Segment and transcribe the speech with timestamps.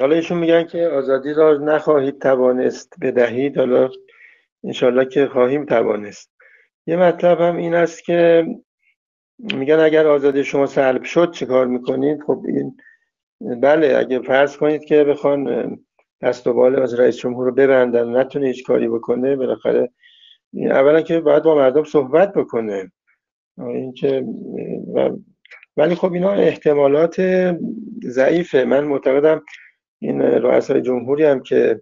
[0.00, 3.58] حالا ایشون میگن که آزادی را نخواهید توانست بدهید.
[3.58, 3.90] حالا
[4.64, 6.32] انشالله که خواهیم توانست.
[6.86, 8.46] یه مطلب هم این است که
[9.38, 12.76] میگن اگر آزادی شما سلب شد چه کار می‌کنید؟ خب این
[13.60, 15.76] بله اگه فرض کنید که بخوان
[16.22, 19.90] دست و بال از رئیس جمهور رو ببندن نتونه هیچ کاری بکنه بالاخره
[20.54, 22.92] اولا که باید با مردم صحبت بکنه.
[23.58, 24.26] اینکه
[25.76, 27.20] ولی خب اینا احتمالات
[28.04, 28.64] ضعیفه.
[28.64, 29.42] من معتقدم
[29.98, 31.80] این رؤسای جمهوری هم که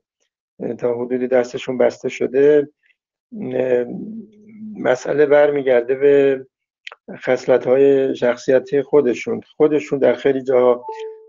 [0.79, 2.69] تا حدودی دستشون بسته شده
[4.79, 6.47] مسئله برمیگرده به
[7.17, 9.41] خصلت های شخصیتی خودشون.
[9.57, 10.85] خودشون در خیلی جا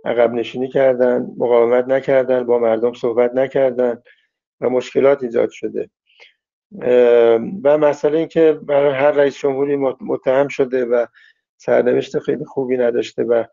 [0.05, 4.01] عقب نشینی کردن مقاومت نکردن با مردم صحبت نکردن
[4.61, 5.89] و مشکلات ایجاد شده.
[7.63, 11.05] و مسئله این که برای هر رئیس جمهوری متهم شده و
[11.57, 13.43] سرنوشت خیلی خوبی نداشته و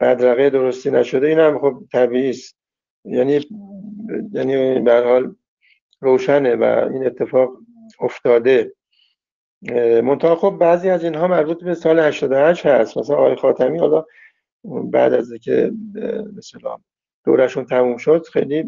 [0.00, 2.59] بدرقه درستی نشده این هم خب طبیعی است.
[3.04, 3.40] یعنی
[4.32, 5.34] یعنی به حال
[6.00, 7.50] روشنه و این اتفاق
[8.00, 8.72] افتاده.
[10.02, 12.98] منتها خب بعضی از اینها مربوط به سال 88 هست.
[12.98, 14.04] مثلا آقای خاتمی حالا
[14.64, 15.72] بعد از اینکه
[16.36, 16.76] مثلا
[17.24, 18.64] دورشون تموم شد خیلی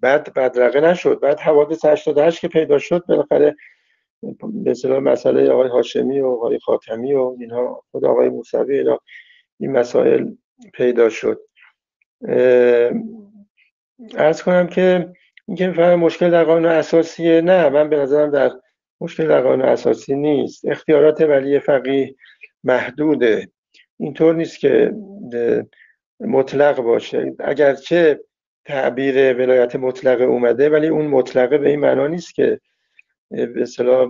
[0.00, 1.20] بعد بدرقه نشد.
[1.20, 3.56] بعد حوادث 88 که پیدا شد بالاخره
[4.42, 9.00] به اصطلاح مسئله آقای هاشمی و آقای خاتمی و اینها خود آقای موسوی اینا
[9.60, 10.30] این مسائل
[10.74, 11.40] پیدا شد.
[14.14, 15.12] ارز کنم که
[15.48, 18.50] اینکه فقط مشکل در قانون اساسیه نه من به نظرم در
[19.00, 20.64] مشکل در قانون اساسی نیست.
[20.64, 22.14] اختیارات ولی فقیه
[22.64, 23.48] محدوده.
[23.98, 24.92] اینطور نیست که
[26.20, 27.34] مطلق باشه.
[27.38, 28.20] اگرچه
[28.64, 32.60] تعبیر ولایت مطلقه اومده ولی اون مطلقه به این معنا نیست که
[33.30, 34.08] به اصطلاح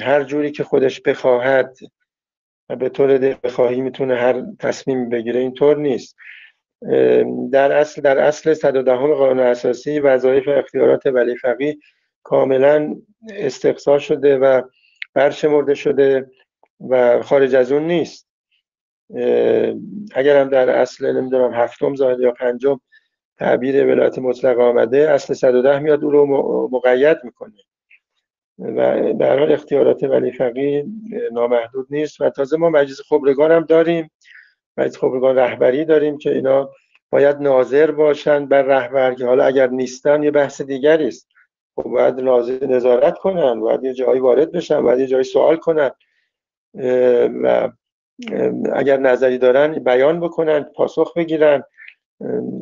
[0.00, 1.76] هر جوری که خودش بخواهد
[2.68, 6.16] و به طور بخواهی می‌تونه هر تصمیم بگیره اینطور نیست.
[7.52, 11.76] در اصل در اصل 110 قانون اساسی وظایف اختیارات ولی فقیه
[12.22, 12.96] کاملا
[13.36, 14.62] استقصا شده و
[15.14, 16.30] برشمرده شده
[16.88, 18.28] و خارج از اون نیست.
[20.14, 22.80] اگر هم در اصل نمی‌دونم هفتم زاید یا پنجم
[23.38, 26.26] تعبیر ولایت مطلق آمده اصل 110 میاد او رو
[26.72, 27.54] مقید می‌کنه.
[28.58, 30.86] و در حال اختیارات ولی فقیه
[31.32, 34.10] نامحدود نیست و تازه ما مجلس خبرگان هم داریم.
[34.76, 36.70] مجلس خبرگان رهبری داریم که اینا
[37.10, 41.28] باید ناظر باشن بر رهبر که حالا اگر نیستن یه بحث دیگری است.
[41.76, 45.90] خب باید ناظر نظارت کنن باید یه جایی وارد بشن باید یه جایی سوال کنن.
[47.42, 47.70] و
[48.72, 51.64] اگر نظری دارن بیان بکنن پاسخ بگیرن.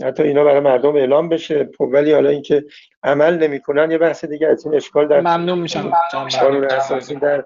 [0.02, 1.70] حتی اینا برای مردم اعلام بشه.
[1.78, 2.64] خب ولی حالا اینکه
[3.02, 5.92] عمل نمی‌کنن یه بحث دیگه از این اشکال در ممنون میشم.
[6.40, 7.44] قانون اساسی در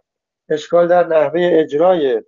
[0.48, 2.22] اشکال در نحوه اجرای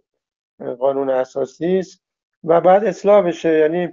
[0.79, 2.03] قانون اساسی است.
[2.45, 3.59] و بعد اصلاح بشه.
[3.59, 3.89] یعنی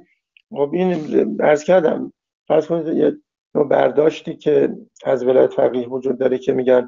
[0.50, 2.13] خب این ارز کردم
[2.47, 3.17] فرض کنید یه
[3.63, 4.69] برداشتی که
[5.06, 6.88] از ولایت فقیه وجود داره که میگن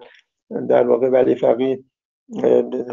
[0.70, 1.84] در واقع ولی فقیه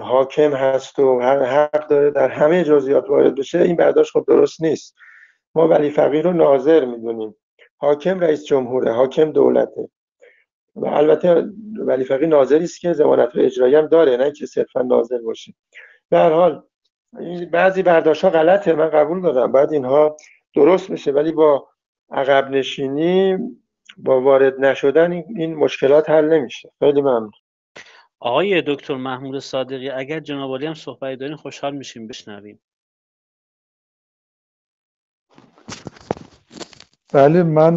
[0.00, 4.94] حاکم هست و حق داره در همه جزئیات وارد بشه این برداشت خب درست نیست.
[5.54, 7.36] ما ولی فقیه رو ناظر می‌دونیم.
[7.76, 9.88] حاکم رئیس جمهوره حاکم دولته.
[10.76, 11.46] و البته
[11.78, 15.54] ولی فقیه ناظری است که ضمانت اجرایی هم داره نه که صرفا ناظر باشه.
[16.10, 16.62] به هر حال
[17.52, 20.16] بعضی برداشت ها غلطه من قبول دارم بعد اینها
[20.54, 21.68] درست بشه ولی با
[22.10, 23.38] عقب نشینی
[23.96, 26.72] با وارد نشدن این مشکلات حل نمیشه.
[26.78, 27.32] خیلی ممنون.
[28.20, 32.60] آقای دکتر محمود صادقی اگر جناب هم صحبتی دارین خوشحال میشیم بشنویم.
[37.12, 37.76] بله من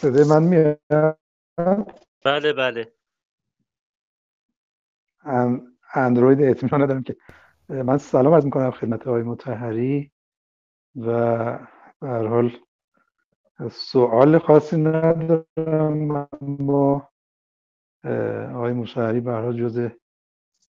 [0.00, 1.18] صدای من میاد؟
[2.24, 2.92] بله بله.
[5.94, 7.16] اندروید اطمینان ندارم که
[7.68, 10.12] من سلام عرض می‌کنم خدمت آقای متحری
[10.96, 11.06] و
[12.00, 12.52] به حال
[13.70, 16.28] سوال خاصی ندارم
[16.60, 17.08] با
[18.54, 19.90] آقای موسوی به هر جز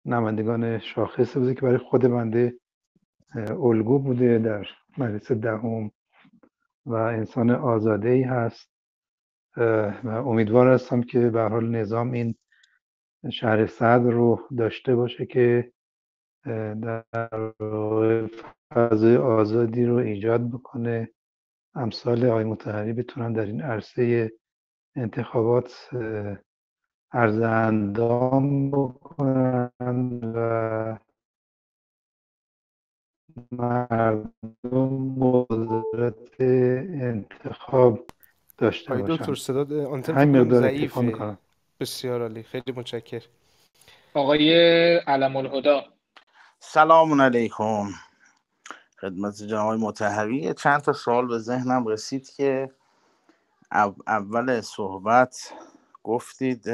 [0.04, 2.54] نمایندگان شاخص بوده که برای خود بنده
[3.50, 4.66] الگو بوده در
[4.98, 5.90] مجلس دهم
[6.86, 8.70] و انسان آزاده ای هست
[10.04, 12.34] و امیدوار هستم که به حال نظام این
[13.32, 15.72] شهر صدر رو داشته باشه که
[16.44, 17.04] در
[18.74, 21.10] فضای آزادی رو ایجاد بکنه.
[21.74, 24.32] امثال آقای متحری بتونن در این عرصه
[24.96, 25.88] انتخابات
[27.12, 30.98] عرض اندام بکنن و
[33.52, 38.06] مردم قدرت انتخاب
[38.58, 39.16] داشته باشن.
[39.16, 39.64] دکتر صدا
[40.14, 41.38] همین ضعیفه.
[41.80, 42.42] بسیار عالی.
[42.42, 43.22] خیلی متشکر
[44.14, 44.52] آقای
[44.96, 45.84] علم الهدا
[46.62, 47.90] سلام علیکم.
[49.00, 52.70] خدمت جناب متحری چند تا سوال به ذهنم رسید که
[54.06, 55.52] اول صحبت
[56.04, 56.64] گفتید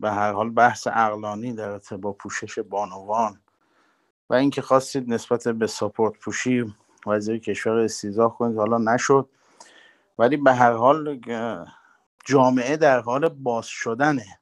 [0.00, 3.40] به هر حال بحث اقلانی در با پوشش بانوان
[4.30, 6.74] و اینکه خواستید نسبت به ساپورت پوشی
[7.06, 8.58] وزیر کشور استیزاه کنید.
[8.58, 9.28] حالا نشد.
[10.18, 11.20] ولی به هر حال
[12.24, 14.40] جامعه در حال باز شدنه.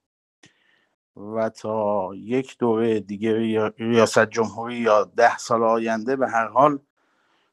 [1.16, 6.78] و تا یک دوره دیگه ریاست جمهوری یا ده سال آینده به هر حال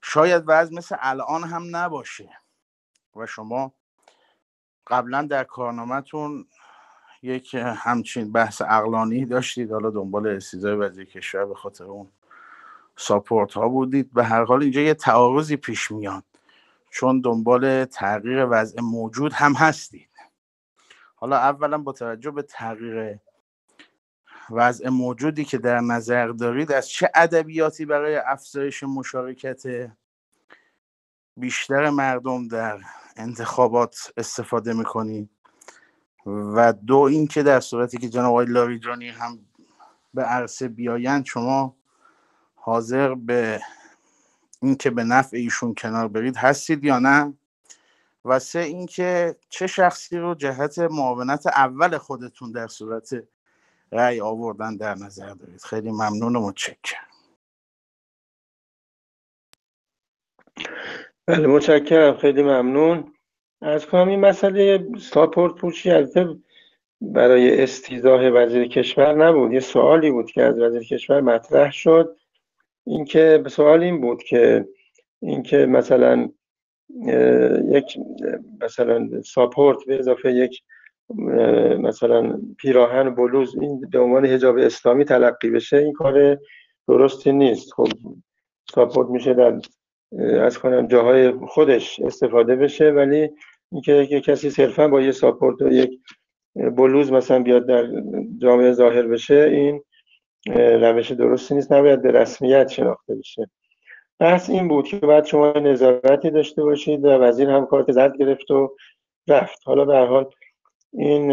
[0.02, 2.30] شاید وضع مثل الان هم نباشه.
[3.16, 3.74] و شما
[4.88, 6.48] قبلا در کارنامهتون
[7.22, 9.72] یک همچین بحث اقلانی داشتید.
[9.72, 12.10] حالا دنبال استیزای وزیر کشور به خاطر اون
[12.96, 14.14] ساپورت ها بودید.
[14.14, 16.24] به هر حال اینجا یه تعارضی پیش میاد.
[16.90, 20.10] چون دنبال تغییر وضع موجود هم هستید.
[21.16, 23.20] حالا اولا با توجه به تغییر
[24.50, 29.64] وضع موجودی که در نظر دارید از چه ادبیاتی برای افزایش مشارکت
[31.38, 32.80] بیشتر مردم در
[33.18, 35.30] انتخابات استفاده می‌کنید
[36.26, 39.40] و دو اینکه در صورتی که جناب آقای لاریجانی هم
[40.14, 41.76] به عرصه بیایند شما
[42.56, 43.62] حاضر به
[44.62, 47.34] اینکه به نفع ایشون کنار برید هستید یا نه؟
[48.26, 53.24] و سه اینکه چه شخصی رو جهت معاونت اول خودتون در صورت
[53.92, 55.62] رأی آوردن در نظر دارید.
[55.62, 57.08] خیلی ممنون و متشکرم.
[61.26, 62.18] بله متشکرم.
[62.18, 63.14] خیلی ممنون.
[63.62, 66.36] از کنم این مسئله ساپورت پوشی البته
[67.02, 69.54] برای استیزاه وزیر کشور نبود.
[69.54, 72.18] یه سوالی بود که از وزیر کشور مطرح شد.
[72.86, 74.68] اینکه سوال این بود که
[75.22, 76.30] اینکه مثلا
[77.72, 77.98] یک
[78.62, 80.64] مثلا ساپورت به اضافه یک
[81.80, 86.38] مثلا پیراهن بلوز این به عنوان حجاب اسلامی تلقی بشه این کار
[86.88, 87.74] درستی نیست.
[87.74, 87.88] خب
[88.74, 89.60] ساپورت میشه در
[90.42, 93.30] از کنم جاهای خودش استفاده بشه ولی
[93.72, 96.00] اینکه کسی صرفا با یه ساپورت و یک
[96.56, 97.88] بلوز مثلا بیاد در
[98.38, 99.84] جامعه ظاهر بشه این
[100.56, 101.72] روش درستی نیست.
[101.72, 103.50] نباید به رسمیت شناخته بشه.
[104.20, 108.52] بحث این بود که بعد شما نظارتی داشته باشید و وزیر هم کارت زد گرفت
[108.52, 108.76] و
[109.28, 109.60] رفت.
[109.66, 110.30] حالا به حال
[110.94, 111.32] این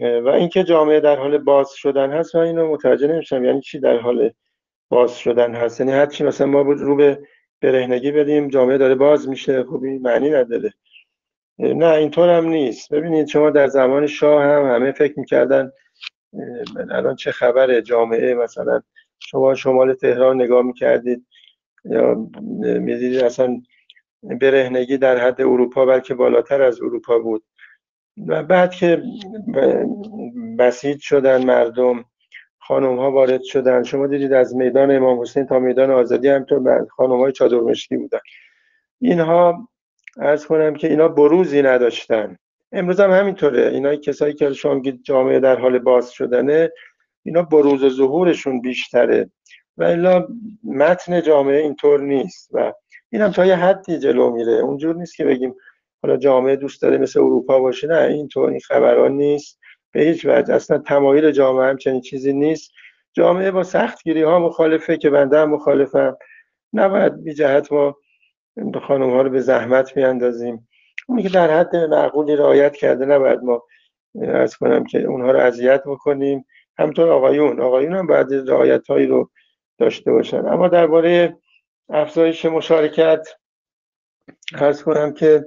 [0.00, 3.44] و اینکه جامعه در حال باز شدن هست و اینو متوجه نمیشم.
[3.44, 4.30] یعنی چی در حال
[4.88, 7.18] باز شدن هست؟ یعنی هر چی مثلا ما رو به
[7.60, 10.72] برهنگی بدیم جامعه داره باز میشه خب این معنی نداره.
[11.58, 12.92] نه اینطور هم نیست.
[12.92, 15.70] ببینید شما در زمان شاه هم همه فکر می‌کردن
[16.90, 18.82] الان چه خبره جامعه مثلا
[19.18, 21.26] شما شمال تهران نگاه می‌کردید
[21.84, 22.28] یا
[22.60, 23.60] می‌دیدید اصلا
[24.22, 27.44] برهنگی در حد اروپا بلکه بالاتر از اروپا بود.
[28.26, 29.02] و بعد که
[30.58, 32.04] بسیج شدن مردم
[32.58, 37.20] خانم ها وارد شدن شما دیدید از میدان امام حسین تا میدان آزادی همینطور خانم
[37.20, 38.18] های چادر مشکی بودن.
[39.00, 39.68] اینها
[40.16, 42.38] ارز کنم که اینا بروزی نداشتن.
[42.72, 43.68] امروز هم همینطوره.
[43.68, 46.70] اینا کسایی که شما جامعه در حال باز شدنه
[47.24, 49.30] اینا بروز و ظهورشون بیشتره.
[49.76, 50.26] و الا
[50.64, 52.72] متن جامعه اینطور نیست و
[53.10, 54.52] این هم تا یه حدی جلو میره.
[54.52, 55.54] اونجور نیست که بگیم
[56.02, 59.60] حالا جامعه دوست داره مثل اروپا باشه نه اینطور این خبران نیست.
[59.92, 62.72] به هیچ وجه اصلا تمایل جامعه هم چنین چیزی نیست.
[63.12, 66.16] جامعه با سختگیری ها مخالفه که بنده هم مخالفم.
[66.72, 67.96] نباید بی جهت ما
[68.86, 70.68] خانم ها رو به زحمت میاندازیم
[71.08, 73.62] اونی که در حد معقولی رعایت کرده نباید ما
[74.22, 76.44] از کنم که اونها رو اذیت بکنیم.
[76.78, 77.60] همطور آقایون.
[77.60, 79.30] آقایون هم باید رعایت هایی رو
[79.78, 80.46] داشته باشن.
[80.46, 81.36] اما درباره
[81.88, 83.28] افزایش مشارکت
[84.54, 85.44] ارز کنم که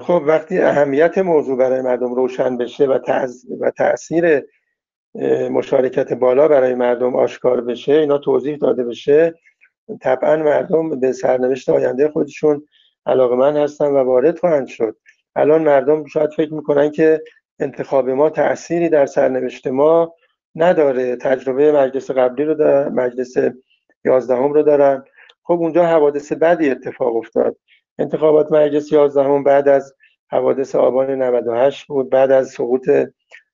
[0.00, 2.98] خب وقتی اهمیت موضوع برای مردم روشن بشه و,
[3.60, 4.42] و تاثیر
[5.50, 9.34] مشارکت بالا برای مردم آشکار بشه اینا توضیح داده بشه
[10.00, 12.66] طبعا مردم به سرنوشت آینده خودشون
[13.06, 14.96] علاقه من هستن و وارد خواهند شد.
[15.36, 17.22] الان مردم شاید فکر می‌کنن که
[17.60, 20.14] انتخاب ما تأثیری در سرنوشت ما
[20.54, 21.16] نداره.
[21.16, 23.34] تجربه مجلس قبلی رو دارن مجلس
[24.04, 25.04] یازدهم رو دارن.
[25.42, 27.56] خب اونجا حوادث بدی اتفاق افتاد.
[27.98, 29.94] انتخابات مجلس یازدهم بعد از
[30.30, 32.10] حوادث آبان 98 بود.
[32.10, 32.90] بعد از سقوط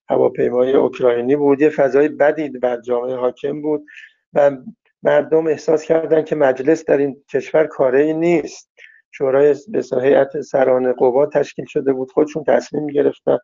[0.09, 1.61] هواپیمای اوکراینی بود.
[1.61, 3.85] یه فضای بدی بر جامعه حاکم بود
[4.33, 4.57] و
[5.03, 8.71] مردم احساس کردن که مجلس در این کشور کاری نیست.
[9.15, 12.11] شورای به هیئت سران قوا تشکیل شده بود.
[12.11, 13.39] خودشون تصمیم گرفتن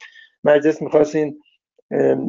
[0.45, 1.41] مجلس می‌خواست این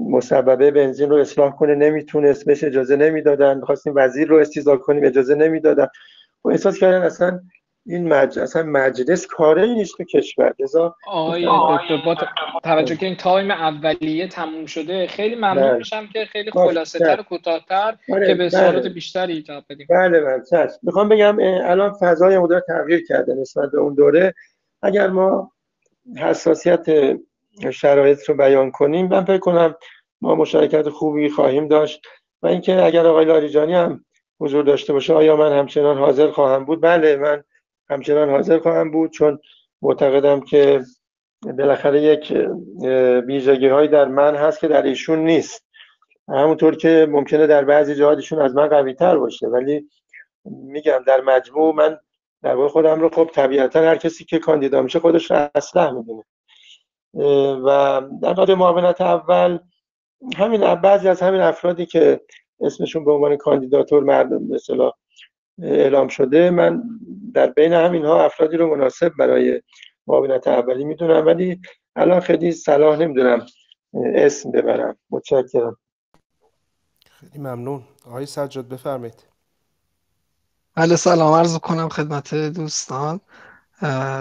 [0.10, 1.76] مسببه بنزین رو اصلاح کنه.
[1.76, 3.58] نمی‌تونست بهش اجازه نمی‌دادن.
[3.58, 5.06] می‌خواستیم وزیر رو استیضاح کنیم.
[5.06, 5.88] اجازه نمی‌دادن.
[6.44, 7.40] و احساس کردن اصلا
[7.90, 10.54] این مجلس اصلا مجلس کاره ای نیست تو کشور.
[10.60, 12.16] لذا آقای دکتر با
[12.64, 15.78] توجه که این تایم اولیه تموم شده خیلی ممنون بله.
[15.78, 18.90] میشم که خیلی خلاصه تر و کوتاهتر بله، که به سوالات بله.
[18.90, 19.88] بیشتری جواب بدیم.
[19.90, 20.44] بله بله.
[20.50, 20.80] چشم.
[20.84, 24.34] می‌خوام بگم الان فضای مدار تغییر کرده نسبت به اون دوره.
[24.82, 25.52] اگر ما
[26.18, 26.86] حساسیت
[27.72, 29.76] شرایط رو بیان کنیم من فکر کنم
[30.22, 32.02] ما مشارکت خوبی خواهیم داشت.
[32.42, 34.06] و اینکه اگر آقای لاریجانی هم
[34.40, 37.44] حضور داشته باشه آیا من همچنان حاضر خواهم بود؟ بله من
[37.90, 39.40] همچنان حاضر خواهم بود چون
[39.82, 40.84] معتقدم که
[41.58, 42.34] بالاخره یک
[43.28, 45.66] ویژگی هایی در من هست که در ایشون نیست.
[46.28, 49.90] همونطور که ممکنه در بعضی جاها ایشون از من قوی تر باشه ولی
[50.46, 51.98] میگم در مجموع من
[52.44, 56.24] در واقع خودم رو خب طبیعتا هر کسی که کاندیدا میشه خودش رو اصلح می‌دونه.
[57.66, 59.60] و در مورد معاونت اول
[60.38, 62.22] همین بعضی از همین افرادی که
[62.62, 64.58] اسمشون به عنوان کاندیداتور مردم به
[65.64, 66.50] اعلام شده.
[66.50, 66.84] من
[67.34, 69.62] در بین همین ها افرادی رو مناسب برای
[70.08, 71.62] معاونت اولی می‌دونم ولی
[71.96, 73.46] الان خیلی صلاح نمی‌دونم
[74.16, 74.98] اسم ببرم.
[75.10, 75.78] متشکرم.
[77.10, 77.84] خیلی ممنون.
[78.08, 79.26] آقای سجاد بفرمایید.
[80.76, 81.34] بله سلام.
[81.34, 83.20] عرض کنم خدمت دوستان.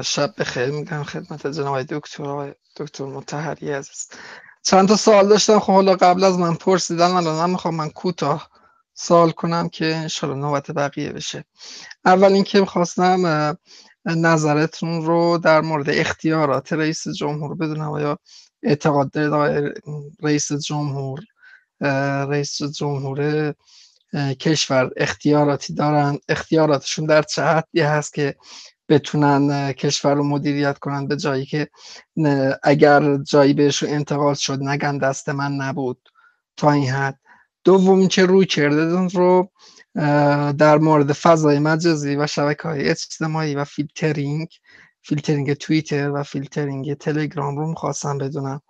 [0.05, 4.09] شب بخیر میگم خدمت جناب دکتر آقای دکتر مطهری عزیز.
[4.63, 5.59] چند تا سوال داشتم.
[5.59, 8.51] خب حالا قبل از من پرسیدن الان می‌خوام من کوتاه
[9.01, 11.45] سوال کنم که انشالله نوبت بقیه بشه.
[12.05, 13.57] اول اینکه می‌خواستم
[14.05, 18.19] نظرتون رو در مورد اختیارات رئیس جمهور بدونم آیا
[18.63, 19.83] اعتقاد دارید
[20.23, 21.21] رئیس جمهور
[22.31, 23.55] رئیس جمهور
[24.41, 28.37] کشور اختیاراتی دارن؟ اختیاراتشون در چه حدی هست که
[28.89, 31.69] بتونن کشور رو مدیریت کنن به جایی که
[32.63, 36.09] اگر جایی بهشون انتقال شد نگن دست من نبود
[36.57, 37.19] تا این حد؟
[37.65, 39.51] دوم که رویکردتون رو
[40.53, 44.49] در مورد فضای مجازی و شبکه های اجتماعی و فیلترینگ
[45.03, 48.61] فیلترینگ توییتر و فیلترینگ تلگرام رو می‌خواستم بدونم.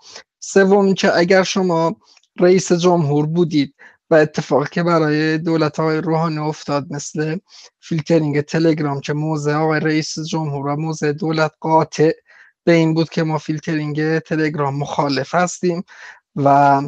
[0.41, 1.97] سوم که اگر شما
[2.41, 3.75] رئیس جمهور بودید
[4.11, 7.39] و اتفاقی که برای دولت های روحانی افتاد مثل
[7.81, 12.13] فیلترینگ تلگرام که موضع آقای رئیس جمهور و موضع دولت قاطع
[12.65, 15.85] به این بود که با فیلترینگ تلگرام مخالف هستیم
[16.37, 16.83] و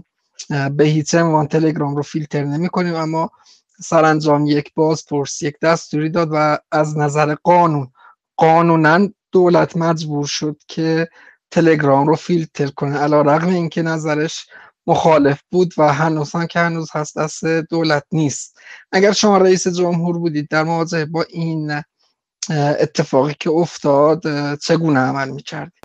[0.48, 3.30] به هیچ عنوان تلگرام رو فیلتر نمی کنیم اما
[3.80, 7.90] سرانجام یک بازپرس یک دستوری داد و از نظر قانون
[8.36, 11.08] قانونا دولت مجبور شد که
[11.50, 12.98] تلگرام رو فیلتر کنه.
[12.98, 14.46] علا رقم اینکه نظرش
[14.86, 18.58] مخالف بود و هنوز هم که هنوز هست دست دولت نیست.
[18.92, 21.82] اگر شما رئیس جمهور بودید در مواجهه با این
[22.50, 25.84] اتفاقی که افتاد چگونه عمل می‌کردید؟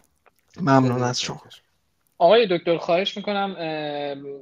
[0.62, 1.42] ممنون از شما.
[2.18, 3.56] آقای دکتر خواهش می‌کنم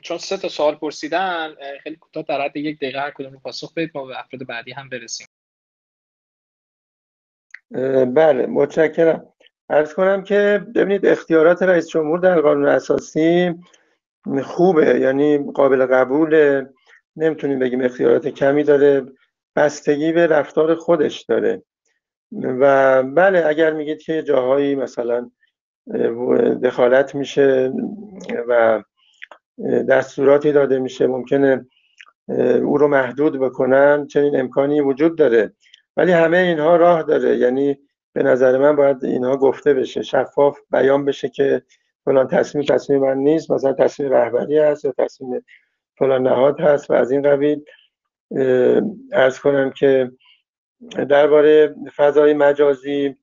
[0.01, 3.74] چون سه تا سوال پرسیدن خیلی کوتاه در حد یک دقیقه هر کدوم رو پاسخ
[3.74, 5.27] بدید ما به افراد بعدی هم برسیم.
[8.13, 9.34] بله متشکرم.
[9.70, 13.53] عرض کنم که ببینید اختیارات رئیس جمهور در قانون اساسی
[14.44, 16.70] خوبه یعنی قابل قبوله.
[17.15, 19.06] نمی‌تونیم بگیم اختیارات کمی داره
[19.56, 21.63] بستگی به رفتار خودش داره.
[22.32, 25.32] و بله اگر میگید که جاهایی مثلا
[26.63, 27.74] دخالت میشه
[28.48, 28.84] و
[29.90, 31.08] دستوراتی داده میشه.
[31.08, 31.66] ممکنه
[32.63, 35.54] او رو محدود بکنن چنین امکانی وجود داره.
[35.98, 37.38] ولی همه اینها راه داره.
[37.38, 37.80] یعنی
[38.13, 41.62] به نظر من باید اینها گفته بشه شفاف بیان بشه که
[42.06, 45.46] فلان تصمیم تصمیم من نیست مثلا تصمیم رهبری هست یا تصمیم
[45.98, 47.66] فلان نهاد هست و از این قبیل
[49.12, 50.12] عرض کنم که
[51.10, 53.16] درباره فضای مجازی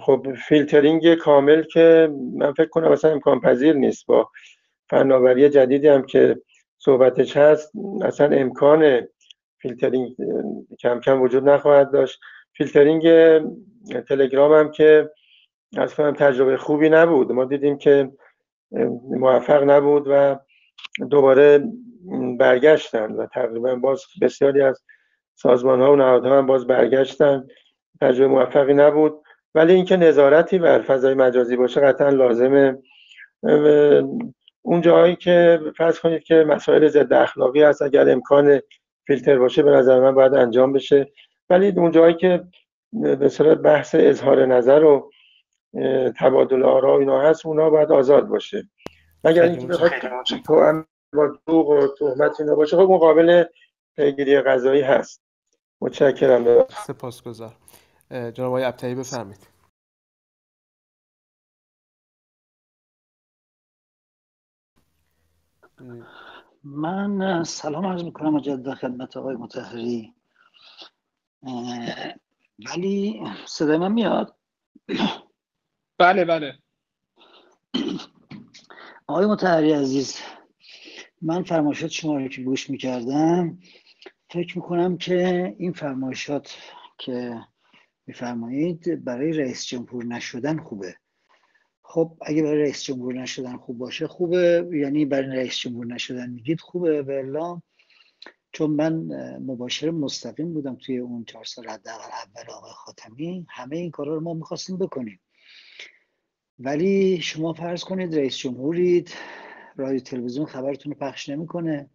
[0.00, 4.06] خب فیلترینگ کامل که من فکر کنم اصلا امکان پذیر نیست.
[4.06, 4.30] با
[4.90, 6.40] فناوری جدیدی هم که
[6.78, 9.00] صحبتش هست اصلا امکان
[9.58, 10.16] فیلترینگ
[10.80, 12.20] کم کم وجود نخواهد داشت.
[12.52, 13.08] فیلترینگ
[14.08, 15.10] تلگرام هم که فکر
[15.96, 17.32] کنم تجربه خوبی نبود.
[17.32, 18.12] ما دیدیم که
[19.10, 20.38] موفق نبود و
[21.10, 21.64] دوباره
[22.38, 24.84] برگشتن و تقریبا باز بسیاری از
[25.34, 27.46] سازمان ها و نهادها هم باز برگشتن.
[28.00, 29.23] تجربه موفقی نبود.
[29.54, 32.78] ولی اینکه نظارتی بر فضای مجازی باشه قطعا لازمه.
[34.62, 38.60] اون جاهایی که فرض کنید که مسائل ضد اخلاقی هست اگر امکان
[39.06, 41.12] فیلتر باشه به نظر من باید انجام بشه.
[41.50, 42.44] ولی اون جاهایی که
[42.92, 45.10] به صورت بحث اظهار نظر و
[46.18, 48.68] تبادل آرا و اینا هست اونا باید آزاد باشه.
[49.24, 49.90] مگر اینکه بخواد.
[50.46, 53.44] توأم با دروغ و تهمت اینا باشه خب مقابل
[53.96, 55.24] پیگیری قضایی هست.
[55.80, 56.66] متشکرم.
[56.68, 57.54] سپاسگزار اه،
[58.14, 59.48] جناب آقای ابتهی بفرمایید.
[66.64, 70.14] من سلام عرض می‌کنم مجدد خدمت آقای متحری
[72.70, 74.36] ولی صدای من میاد؟
[75.98, 76.58] بله بله.
[79.06, 80.20] آقای متحری عزیز
[81.22, 83.58] من فرمایشات شما رو که گوش می‌کردم
[84.30, 86.56] فکر می‌کنم که این فرمایشات
[86.98, 87.40] که
[88.06, 90.96] میفرمایید برای رئیس جمهور نشدن خوبه.
[91.82, 94.68] خب اگه برای رئیس جمهور نشدن خوب باشه خوبه.
[94.72, 97.60] یعنی برای رئیس جمهور نشدن میگید خوبه بلا
[98.52, 98.94] چون من
[99.38, 103.46] مباشر مستقیم بودم توی اون چهار سال حداقل اول آقای خاتمی.
[103.48, 105.20] همه این کارا رو ما می‌خواستیم بکنیم.
[106.58, 109.14] ولی شما فرض کنید رئیس جمهورید.
[109.76, 111.90] رادیو تلویزیون خبرتون رو پخش نمی‌کنه.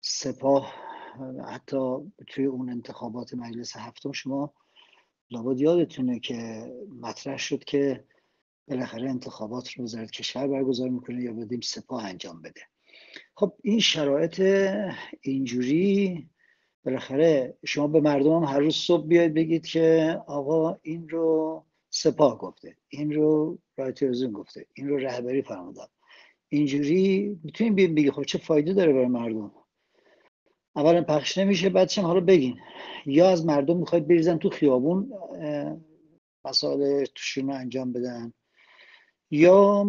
[0.00, 0.74] سپاه
[1.48, 4.54] حتی توی اون انتخابات مجلس هفتم شما
[5.34, 8.04] لابد یادتونه که مطرح شد که
[8.68, 12.60] بالاخره انتخابات رو وزارت کشور برگزار می‌کنه یا بدیم سپاه انجام بده.
[13.34, 14.40] خب این شرایط
[15.20, 16.28] اینجوری
[16.84, 22.76] بالاخره شما به مردم هر روز صبح بیاید بگید که آقا این رو سپاه گفته
[22.88, 25.86] این رو رای گفته این رو رهبری فرمودن
[26.48, 29.52] اینجوری می‌تونیم بگی خب چه فایده داره برای مردم؟
[30.76, 32.60] اولا پخش نمیشه بعدش حالا بگین.
[33.06, 35.12] یا از مردم می‌خواید بریزن تو خیابون
[36.44, 38.32] مسائل توشون رو انجام بدن.
[39.30, 39.84] یا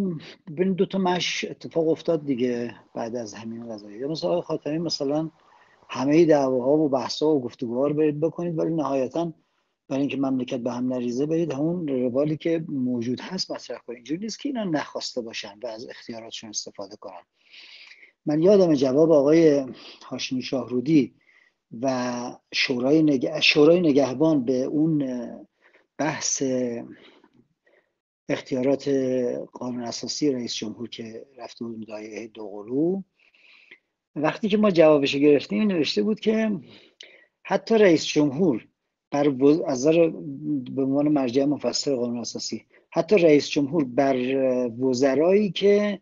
[0.48, 5.32] ببین دو تا مش اتفاق افتاد دیگه بعد از همین قضایی یا مثلا خاطری مثلا
[5.90, 9.34] همه دعواها و بحثا و گفتگوها رو برید بکنید ولی نهایتا
[9.90, 13.96] برای اینکه مملکت به هم نریزه برید همون روالی که موجود هست مطرح کنید.
[13.96, 17.24] اینجوری نیست که اینا نخواسته باشن و از اختیاراتشون استفاده کنن.
[18.26, 19.66] من یادم جواب آقای
[20.06, 21.16] هاشمی شاهرودی
[21.82, 23.42] و شورای, نگه...
[23.42, 25.30] شورای نگهبان به اون
[25.98, 26.44] بحث
[28.30, 28.88] اختیارات
[29.54, 33.02] قانون اساسی رئیس جمهور که رفته بود دایره دوقلو.
[34.16, 36.52] وقتی که ما جوابش گرفتیم نوشته بود که
[37.44, 38.68] حتی رئیس جمهور
[39.12, 39.28] بر
[39.68, 44.16] از به عنوان مرجع مفسر قانون اساسی حتی رئیس جمهور بر
[44.68, 46.02] وزرایی که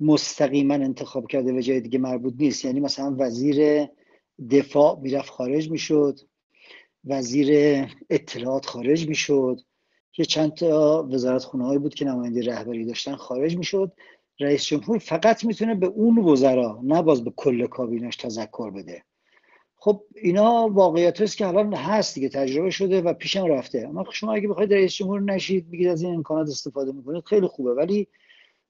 [0.00, 2.64] مستقیما انتخاب کرده و جای دیگه مربوط نیست.
[2.64, 3.86] یعنی مثلا وزیر
[4.50, 6.18] دفاع می‌رفت خارج می‌شد
[7.04, 7.48] وزیر
[8.10, 9.60] اطلاعات خارج می‌شد.
[10.18, 13.92] یه چند تا وزارت خونه بود که نماینده رهبری داشتن خارج می‌شد.
[14.40, 19.02] رئیس جمهور فقط می‌تونه به اون وزرا نه باز به کل کابینش تذکر بده.
[19.76, 23.86] خب اینا واقعیت است که الان هست دیگه تجربه شده و پیشم رفته.
[23.88, 27.70] اما شما اگه بخواید رئیس جمهور نشید بگید از این امکانات استفاده می‌کنید خیلی خوبه.
[27.70, 28.08] ولی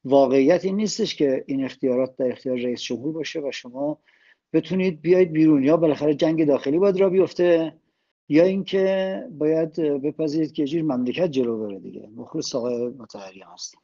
[0.07, 3.99] واقعیت این نیستش که این اختیارات در اختیار رئیس جمهور باشه و شما
[4.53, 7.73] بتونید بیاید بیرون یا بالاخره جنگ داخلی باید را بیفته
[8.29, 12.09] یا اینکه باید بپذیرید که جیر مملکت جلو بره دیگه.
[12.17, 13.81] مخلص آقای متحری هستیم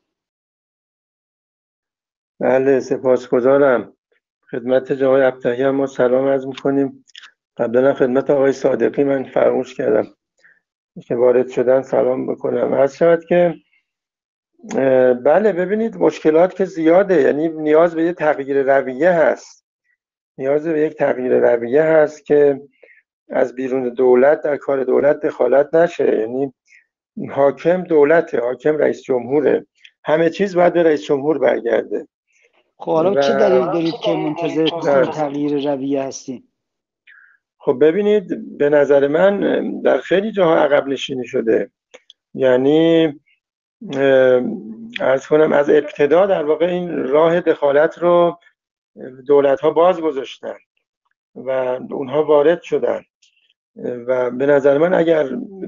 [2.41, 3.97] بله سپاسگزارم.
[4.51, 7.05] خدمت جناب ابتهی ما سلام عرض می‌کنیم.
[7.57, 10.07] قبلا خدمت آقای صادقی من فراموش کردم.
[11.07, 12.75] که وارد شدن سلام بکنم.
[12.75, 13.55] هست شود که
[15.25, 17.23] بله ببینید مشکلات که زیاده.
[17.23, 19.67] یعنی نیاز به یه تغییر رویه هست.
[20.39, 22.61] نیاز به یک تغییر رویه هست که
[23.29, 26.19] از بیرون دولت در کار دولت دخالت نشه.
[26.21, 26.55] یعنی
[27.31, 29.67] حاکم دولته حاکم رئیس جمهوره.
[30.05, 32.09] همه چیز باید به رئیس جمهور برگرده.
[32.77, 36.49] خب حالا چه دلیل دارید که منتظر تغییر رویه هستین؟
[37.59, 39.41] خب ببینید به نظر من
[39.81, 41.71] در خیلی جاها عقب نشینی شده.
[42.35, 43.15] یعنی
[45.01, 48.39] ارز کنم از ابتدا در واقع این راه دخالت رو
[49.27, 50.57] دولت ها باز گذاشتن
[51.35, 51.51] و
[51.91, 53.03] اونها وارد شدن.
[54.07, 55.25] و به نظر من اگر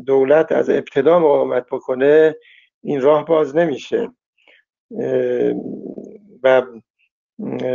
[0.07, 2.37] دولت از ابتدا مقاومت بکنه
[2.83, 4.11] این راه باز نمیشه.
[6.43, 6.63] و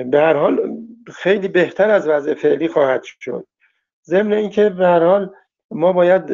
[0.06, 0.78] به هر حال
[1.14, 3.48] خیلی بهتر از وضع فعلی خواهد شد.
[4.06, 5.34] ضمن اینکه به هر حال
[5.72, 6.32] ما باید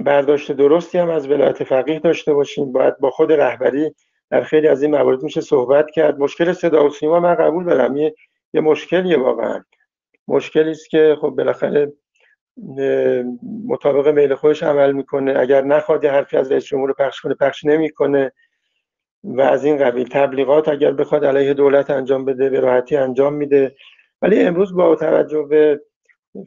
[0.00, 2.72] برداشت درستی هم از ولایت فقیه داشته باشیم.
[2.72, 3.94] باید با خود رهبری
[4.30, 6.18] در خیلی از این موارد میشه صحبت کرد.
[6.18, 7.96] مشکل صدا و سیما من قبول دارم.
[7.96, 8.14] یه,
[8.54, 9.64] یه مشکلیه واقعا.
[10.28, 11.92] مشکلی است که خب بالاخره
[13.66, 15.38] مطابق میل خودش عمل می‌کنه.
[15.38, 18.32] اگر نخواد حرفی از رئیس جمهور پخش کنه پخش نمی‌کنه.
[19.24, 23.74] و از این قبیل تبلیغات اگر بخواد علیه دولت انجام بده به راحتی انجام میده.
[24.22, 25.80] ولی امروز با توجه به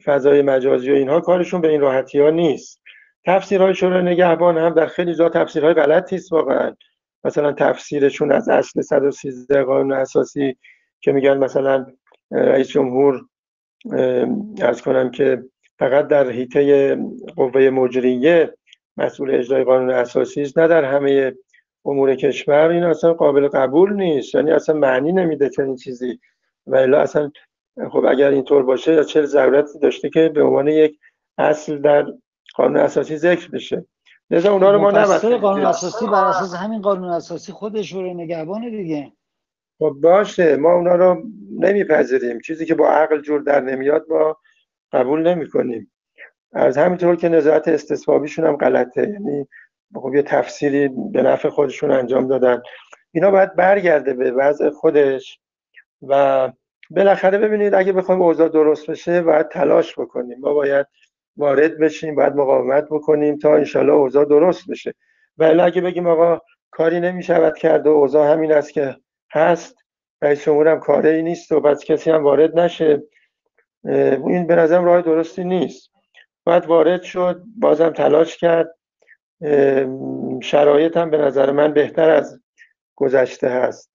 [0.04, 2.82] فضای مجازی و اینها کارشون به این راحتی ها نیست.
[3.26, 6.76] تفسیرهای شورای نگهبان هم در خیلی جا تفسیرهای غلطی است واقعا.
[7.24, 10.56] مثلا تفسیرشون از اصل 113 قانون اساسی
[11.00, 11.86] که میگن مثلا
[12.30, 13.24] رئیس جمهور
[14.62, 15.42] از کنم که
[15.78, 16.94] فقط در حیطه
[17.36, 18.54] قوه مجریه
[18.96, 21.34] مسئول اجرای قانون اساسی است نه در همه
[21.84, 22.68] امور کشور.
[22.68, 24.34] این اصلا قابل قبول نیست.
[24.34, 26.20] یعنی اصلا معنی نمیده چنین چیزی.
[26.66, 27.30] و الا اصلا
[27.90, 30.98] خب اگر اینطور باشه چه ضرورتی داشته که به عنوان یک
[31.38, 32.06] اصل در
[32.56, 33.86] قانون اساسی ذکر بشه.
[34.30, 38.70] لذا اونا رو ما مفسر قانون اساسی بر اساس همین قانون اساسی خود شورای نگهبان
[38.70, 39.12] دیگه.
[39.78, 41.22] خب باشه ما اونا رو
[41.58, 42.40] نمیپذیریم.
[42.40, 44.36] چیزی که با عقل جور در نمیاد ما
[44.92, 45.92] قبول نمی‌کنیم.
[46.52, 49.02] از همینطور که نظارت استصوابیشون هم غلطه.
[49.02, 49.48] یعنی
[49.94, 52.62] خب یه تفسیری به نفع خودشون انجام دادن.
[53.12, 55.40] اینا باید برگرده به وضع خودش
[56.02, 56.52] و
[56.90, 60.38] بالاخره ببینید اگه بخوایم اوضاع درست بشه باید تلاش بکنیم.
[60.40, 60.86] ما باید
[61.36, 64.94] وارد بشیم باید مقاومت بکنیم تا انشالله اوضاع درست بشه.
[65.38, 68.96] ولی اگه بگیم آقا کاری نمی‌شود کرد و اوضاع همین است که
[69.32, 69.76] هست
[70.22, 73.02] رئیس جمهور هم کاری نیست و بس کسی هم وارد نشه
[73.84, 75.90] این به نظرم راه درستی نیست.
[76.44, 78.74] باید وارد شد بازم تلاش کرد
[80.42, 82.40] شرایط هم به نظر من بهتر از
[82.94, 83.90] گذشته هست.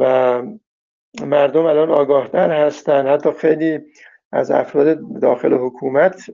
[0.00, 0.42] و
[1.22, 3.80] مردم الان آگاهتر هستن حتی خیلی
[4.32, 6.30] از افراد داخل حکومت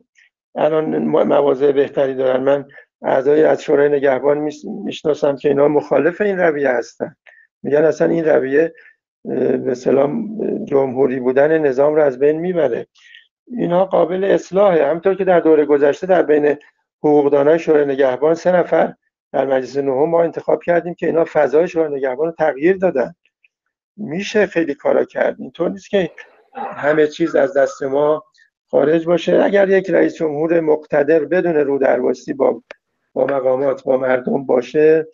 [0.56, 2.42] الان مواضع بهتری دارن.
[2.42, 2.64] من
[3.02, 7.16] اعضای از شورای نگهبان می‌شناسم که اینا مخالف این رویه هستن.
[7.62, 8.74] میگن اصلا این رویه
[9.64, 12.86] به سلام جمهوری بودن نظام رو از بین می‌بره.
[13.46, 14.86] اینها قابل اصلاحه.
[14.86, 16.56] همطور که در دوره گذشته در بین
[16.98, 18.94] حقوقدانای شورای نگهبان سه نفر
[19.32, 23.14] در مجلس نهم ما انتخاب کردیم که اینا فضای شورای نگهبان رو تغییر دادن.
[23.96, 25.36] میشه خیلی کارا کرد.
[25.38, 26.10] اینطور نیست که
[26.54, 28.24] همه چیز از دست ما
[28.74, 29.42] خارج باشه.
[29.42, 32.62] اگر یک رئیس جمهور مقتدر بدون رو درواسی با
[33.12, 35.06] با مقامات با مردم باشه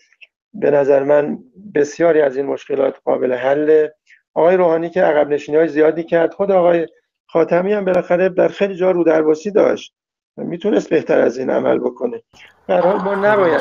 [0.55, 1.39] به نظر من
[1.75, 3.95] بسیاری از این مشکلات قابل حله
[4.35, 6.87] آقای روحانی که عقب نشینی های زیادی کرد خود آقای
[7.27, 9.95] خاتمی هم بالاخره در خیلی جا رو درواسی داشت.
[10.37, 12.23] می‌تونست بهتر از این عمل بکنه.
[12.69, 13.61] در حال ما نباید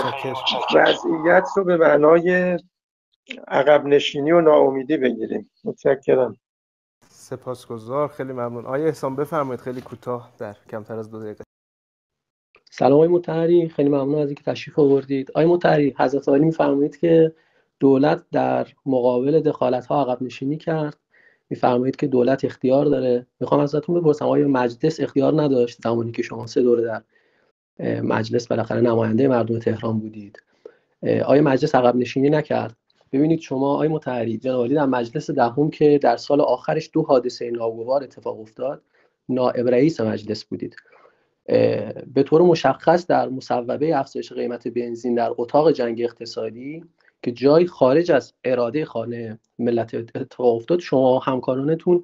[0.76, 2.58] وضعیت رو به معنای
[3.48, 5.52] عقب نشینی و ناامیدی بگیریم.
[5.64, 6.36] متشکرم.
[7.30, 8.08] سپاسگزار.
[8.08, 8.66] خیلی ممنون.
[8.66, 9.62] آیا احسان بفرمایید.
[9.62, 11.44] خیلی کوتاه در کمتر از دو دقیقه.
[12.72, 15.32] سلام آقای متحری خیلی ممنون از اینکه تشریف آوردید.
[15.32, 17.34] آقای متحری حضرت عالی میفرمایید که
[17.80, 20.98] دولت در مقابل دخالت ها عقب نشینی کرد.
[21.50, 23.28] میفرمایید که دولت اختیار داره.
[23.40, 27.04] می‌خوام ازتون بپرسم آیا مجلس اختیار نداشت زمانی که شما سه دوره در
[28.02, 30.44] مجلس بالاخره نماینده مردم تهران بودید؟
[31.04, 32.76] آیا مجلس عقب نشینی نکرد؟
[33.12, 38.04] ببینید شما آقای متحری جناب در مجلس دهم که در سال آخرش دو حادثه ناگوار
[38.04, 38.82] اتفاق افتاد
[39.30, 40.76] نائب رئیس مجلس بودید.
[42.14, 46.84] به طور مشخص در مصوبه افزایش قیمت بنزین در اتاق جنگ اقتصادی
[47.24, 52.04] که جای خارج از اراده خانه ملت اتفاق افتاد شما همکارانتون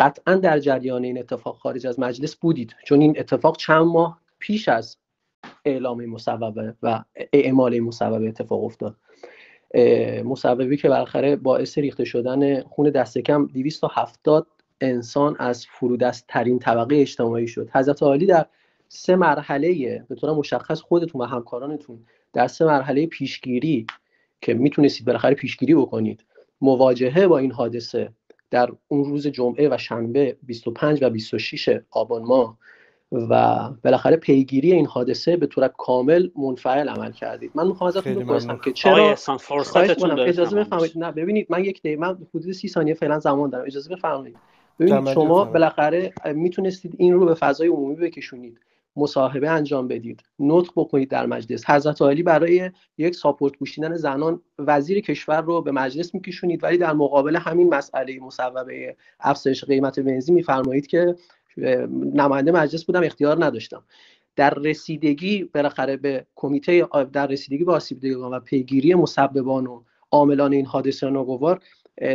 [0.00, 2.74] قطعا در جریان این اتفاق خارج از مجلس بودید.
[2.84, 4.96] چون این اتفاق چند ماه پیش از
[5.64, 8.96] اعلام مصوبه و اعمال مصوبه اتفاق افتاد.
[10.24, 14.46] مصوبی که بالاخره باعث ریخته شدن خون دست کم 270
[14.80, 17.70] انسان از فرودست ترین طبقه اجتماعی شد.
[17.74, 18.46] حضرت عالی در
[18.88, 21.98] سه مرحله به طور مشخص خودتون و همکارانتون
[22.32, 23.86] در سه مرحله پیشگیری
[24.40, 26.24] که می‌تونستید بالاخره پیشگیری بکنید
[26.60, 28.12] مواجهه با این حادثه
[28.50, 32.58] در اون روز جمعه و شنبه 25 و 26 آبان ماه
[33.12, 37.50] و بالاخره پیگیری این حادثه به طور کامل منفعل عمل کردید.
[37.54, 39.16] من می‌خوام ازتون بپرسم که چرا
[40.26, 40.98] اجازه بفرمایید.
[40.98, 43.64] نه ببینید من یک دقیقه من حدود 30 ثانیه فعلا زمان دارم.
[43.66, 44.36] اجازه بفرمایید.
[44.80, 48.60] ببینید شما بالاخره می‌تونستید این رو به فضای عمومی بکشونید.
[48.96, 50.22] مصاحبه انجام بدید.
[50.38, 51.70] نطق بکنید در مجلس.
[51.70, 56.64] حضرت عالی برای یک ساپورت پوشیدن زنان وزیر کشور رو به مجلس میکشونید.
[56.64, 61.14] ولی در مقابل همین مسئله مصوبه افزایش قیمت بنزین میفرمایید که
[62.14, 63.84] نماینده مجلس بودم اختیار نداشتم.
[64.36, 70.52] در رسیدگی بالاخره به کمیته در رسیدگی به آسیب دیدگان و پیگیری مسببان و عاملان
[70.52, 71.60] این حادثه ناگوار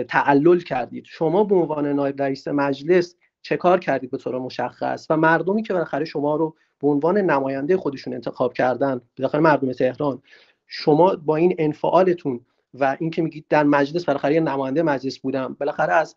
[0.07, 1.05] تعلل کردید.
[1.07, 5.73] شما به عنوان نایب رئیس مجلس چه کار کردید به طور مشخص؟ و مردمی که
[5.73, 10.21] بالاخره شما رو به عنوان نماینده خودشون انتخاب کردن بالاخره مردم تهران
[10.67, 12.39] شما با این انفعالتون
[12.73, 16.15] و اینکه میگید در مجلس بالاخره نماینده مجلس بودم بالاخره از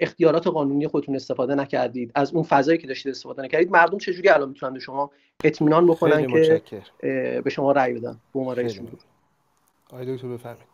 [0.00, 4.48] اختیارات قانونی خودتون استفاده نکردید از اون فضایی که داشتید استفاده نکردید مردم چجوری الان
[4.48, 5.10] می‌تونن به شما
[5.44, 6.82] اطمینان بکنن که
[7.44, 8.98] به شما رأی بدن؟ به عنوان رئیس جمهور.
[9.92, 10.66] آقای دکتر بفرمایید.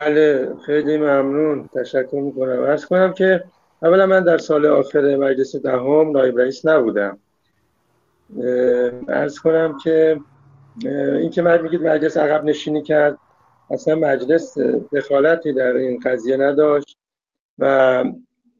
[0.00, 1.68] بله خیلی ممنون.
[1.74, 2.62] تشکر می‌کنم.
[2.62, 3.44] عرض کنم که
[3.82, 7.18] اولا من در سال آخر مجلس دهم نایب رئیس نبودم.
[9.08, 10.20] ارز کنم که
[10.84, 13.18] این که من میگید مجلس عقب نشینی کرد
[13.70, 14.58] اصلا مجلس
[14.92, 16.97] دخالتی در این قضیه نداشت.
[17.58, 18.04] و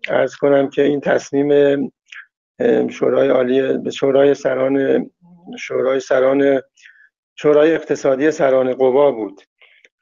[0.09, 1.93] ارز کنم که این تصمیم
[2.89, 5.07] شورای عالی شورای سران
[5.59, 6.63] شورای سران
[7.37, 9.43] شورای اقتصادی سران قوا بود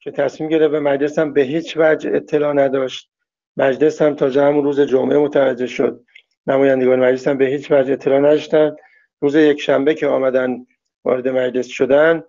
[0.07, 3.11] که تصمیم گرفت به مجلس هم به هیچ وجه اطلاع نداشت.
[3.57, 6.05] مجلس هم تا همون روز جمعه متوجه شد.
[6.47, 8.77] نمایندگان مجلس هم به هیچ وجه اطلاع نداشتن
[9.21, 10.67] روز یک شنبه که آمدن
[11.05, 12.23] وارد مجلس شدن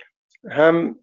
[0.49, 0.99] هم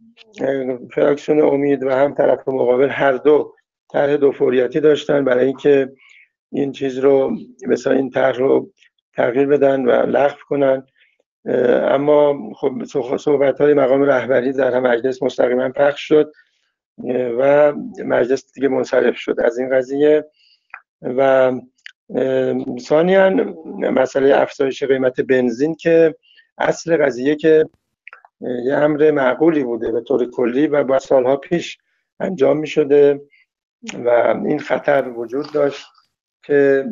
[0.94, 3.54] فراکسیون امید و هم طرف مقابل هر دو
[3.92, 5.92] طرح دو فوریتی داشتن برای اینکه
[6.52, 8.72] این چیز رو مثلا این طرح رو
[9.12, 10.86] تغییر بدن و لغو کنن.
[11.90, 12.84] اما خب
[13.16, 16.32] صحبت های مقام رهبری در هم مجلس مستقیما پخش شد
[17.38, 17.72] و
[18.04, 19.40] مجلس دیگه منصرف شد.
[19.40, 20.24] از این قضیه
[21.02, 21.52] و
[22.80, 23.30] ثانیا
[23.78, 26.14] مسئله افزایش قیمت بنزین که
[26.58, 27.68] اصل قضیه که
[28.40, 31.78] یه امر معقولی بوده به طور کلی و با سالها پیش
[32.20, 33.20] انجام می شده
[34.04, 34.08] و
[34.46, 35.86] این خطر وجود داشت
[36.42, 36.84] که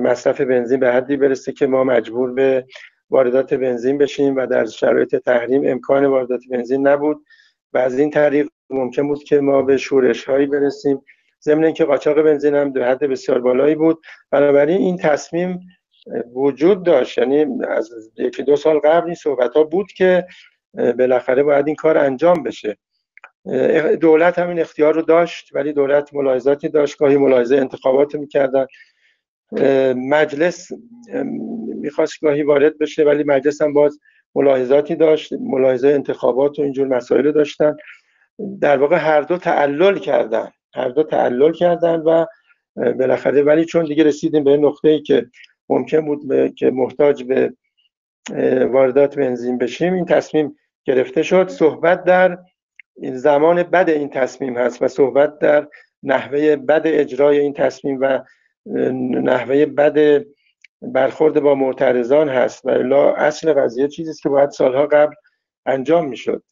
[0.00, 2.66] مصرف بنزین به حدی برسه که ما مجبور به
[3.10, 7.24] واردات بنزین بشیم و در شرایط تحریم امکان واردات بنزین نبود.
[7.72, 11.02] و از این طریق ممکن بود که ما به شورش هایی برسیم.
[11.42, 14.02] ضمن اینکه قاچاق بنزین هم در حد بسیار بالایی بود.
[14.30, 15.60] بنابراین این تصمیم
[16.34, 17.18] وجود داشت.
[17.18, 20.26] یعنی از یکی دو سال قبل این صحبت ها بود که
[20.74, 22.76] بالاخره باید این کار انجام بشه.
[24.00, 28.66] دولت همین اختیار رو داشت ولی دولت ملاحظاتی داشت گاهی ملاحظه انتخابات می‌کردن.
[29.96, 30.68] مجلس
[31.66, 33.98] می‌خواست گاهی وارد بشه ولی مجلس هم باز
[34.34, 37.76] ملاحظاتی داشت ملاحظه انتخابات و اینجور مسائل داشتن.
[38.60, 42.26] در واقع هر دو تعلل کردن هر دو تعلل کردن و
[42.76, 45.26] بالاخره ولی چون دیگه رسیدیم به نقطه ای که
[45.68, 47.52] ممکن بود که محتاج به
[48.66, 51.48] واردات بنزین بشیم این تصمیم گرفته شد.
[51.48, 52.38] صحبت در
[53.02, 55.68] زمان بد این تصمیم هست و صحبت در
[56.02, 58.20] نحوه بد اجرای این تصمیم و
[59.22, 60.24] نحوه بد
[60.82, 65.14] برخورد با معترضان هست و الا اصل قضیه چیزی است که باید سالها قبل
[65.66, 66.42] انجام می‌شد.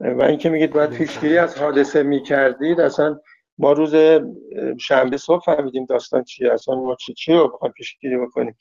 [0.00, 3.20] و اینکه میگید باید پیشگیری از حادثه می‌کردید اصلا
[3.58, 3.94] ما روز
[4.80, 8.56] شنبه صبح فهمیدیم داستان چیه اصلا ما چی چی رو بخوایم پیشگیری بکنیم.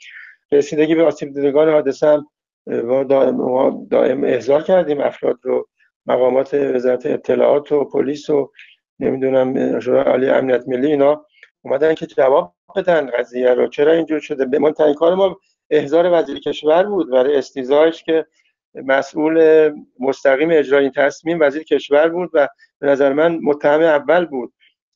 [0.51, 2.27] رسیدگی به آسیب دیدگان حادثه هم
[2.67, 5.67] ما دائم, دائم احضار کردیم افراد رو
[6.05, 8.51] مقامات وزارت اطلاعات و پلیس و
[8.99, 11.25] نمی‌دونم شورای عالی امنیت ملی اینا
[11.61, 13.67] اومدن که جواب بدن قضیه رو.
[13.67, 15.39] چرا اینجور شده؟ به من کار ما
[15.69, 17.11] احضار وزیر کشور بود.
[17.11, 18.25] برای استیزایش که
[18.73, 22.47] مسئول مستقیم اجرای این تصمیم وزیر کشور بود و
[22.79, 24.53] به نظر من متهم اول بود.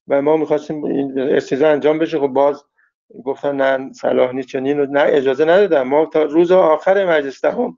[0.08, 2.20] و ما می‌خواستیم این استیزا انجام بشه.
[2.20, 2.64] خب باز
[3.26, 7.76] گفتن نه صلاح نیست چنین نه اجازه ندادم ما تا روز آخر مجلس دهم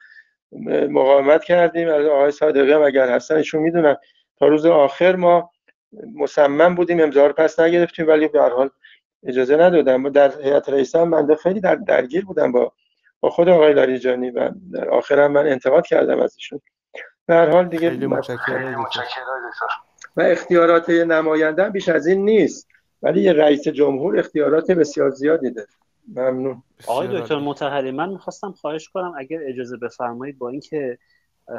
[0.89, 1.89] مقاومت کردیم.
[1.89, 3.97] از آقای صادقی هم اگر هستن ایشون می‌دونن.
[4.39, 5.51] تا روز آخر ما
[6.15, 8.69] مصمم بودیم امضا رو پس نگرفتیم ولی به هر حال
[9.23, 12.73] اجازه ندادم در هیئت رئیسه هم من خیلی در درگیر بودم با
[13.19, 16.61] با خود آقای لاریجانی و در آخر من انتقاد کردم از ایشون.
[17.25, 18.85] به هر حال دیگه خیلی متشکرم
[20.17, 22.67] و اختیارات نماینده بیش از این نیست.
[23.01, 25.67] ولی یه رئیس جمهور اختیارات بسیار زیادی داره.
[26.07, 26.63] ممنون.
[26.87, 30.97] آقای دکتر متحری من می‌خواستم خواهش کنم اگر اجازه بفرمایید با اینکه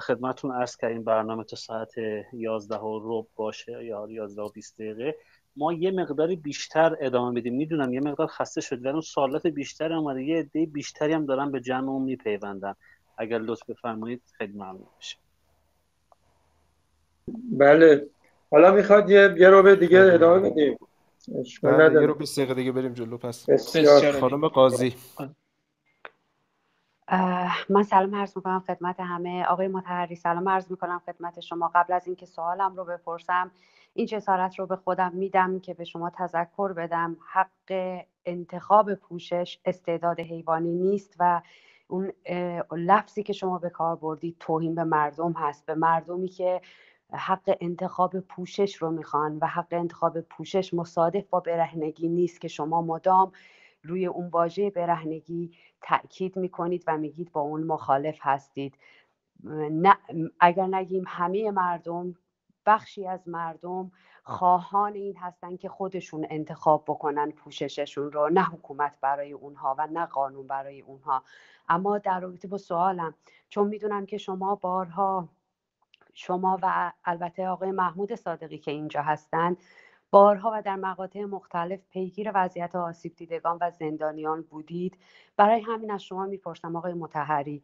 [0.00, 1.94] خدمتون عرض کردیم برنامه تا ساعت
[2.32, 5.16] 11 و رب باشه یا 11 و 20 دقیقه
[5.56, 9.92] ما یه مقداری بیشتر ادامه بدیم می‌دونم یه مقدار خسته شد ولی اون سوالات بیشتر
[9.92, 10.22] اومده.
[10.22, 12.74] یه عده بیشتری هم دارن به جمعمون میپیوندن.
[13.18, 15.16] اگر لطف بفرمایید خیلی ممنون میشه
[17.58, 18.06] بله.
[18.50, 20.78] حالا می‌خواد یه یه رو دیگه ادامه بدیم.
[20.80, 20.91] بله
[21.28, 23.46] یه رو 20 دقیقه دیگه بریم جلو پس.
[24.20, 24.94] خانم قاضی.
[27.68, 29.44] من سلام عرض می‌کنم خدمت همه.
[29.44, 31.70] آقای متحری سلام عرض می‌کنم خدمت شما.
[31.74, 33.50] قبل از اینکه سوالم رو بپرسم
[33.94, 37.16] این جسارت رو به خودم میدم که به شما تذکر بدم.
[37.32, 41.42] حق انتخاب پوشش استعداد حیوانی نیست و
[41.88, 42.12] اون
[42.72, 45.66] لفظی که شما به کار بردید توهین به مردم هست.
[45.66, 46.60] به مردمی که
[47.16, 52.82] حق انتخاب پوشش رو می‌خوان و حق انتخاب پوشش مصادف با برهنگی نیست که شما
[52.82, 53.32] مدام
[53.82, 58.78] روی اون واژه برهنگی تاکید می‌کنید و میگید با اون مخالف هستید.
[59.70, 59.96] نه
[60.40, 62.14] اگر نگیم همه مردم
[62.66, 63.92] بخشی از مردم
[64.24, 70.06] خواهان این هستن که خودشون انتخاب بکنن پوشششون رو نه حکومت برای اونها و نه
[70.06, 71.22] قانون برای اونها.
[71.68, 73.14] اما در رابطه با سوالم
[73.48, 75.28] چون می‌دونم که شما بارها
[76.14, 79.56] شما و البته آقای محمود صادقی که اینجا هستند
[80.10, 84.98] بارها و در مقاطع مختلف پیگیر وضعیت آسیب دیدگان و زندانیان بودید.
[85.36, 87.62] برای همین از شما می‌پرسم آقای متحری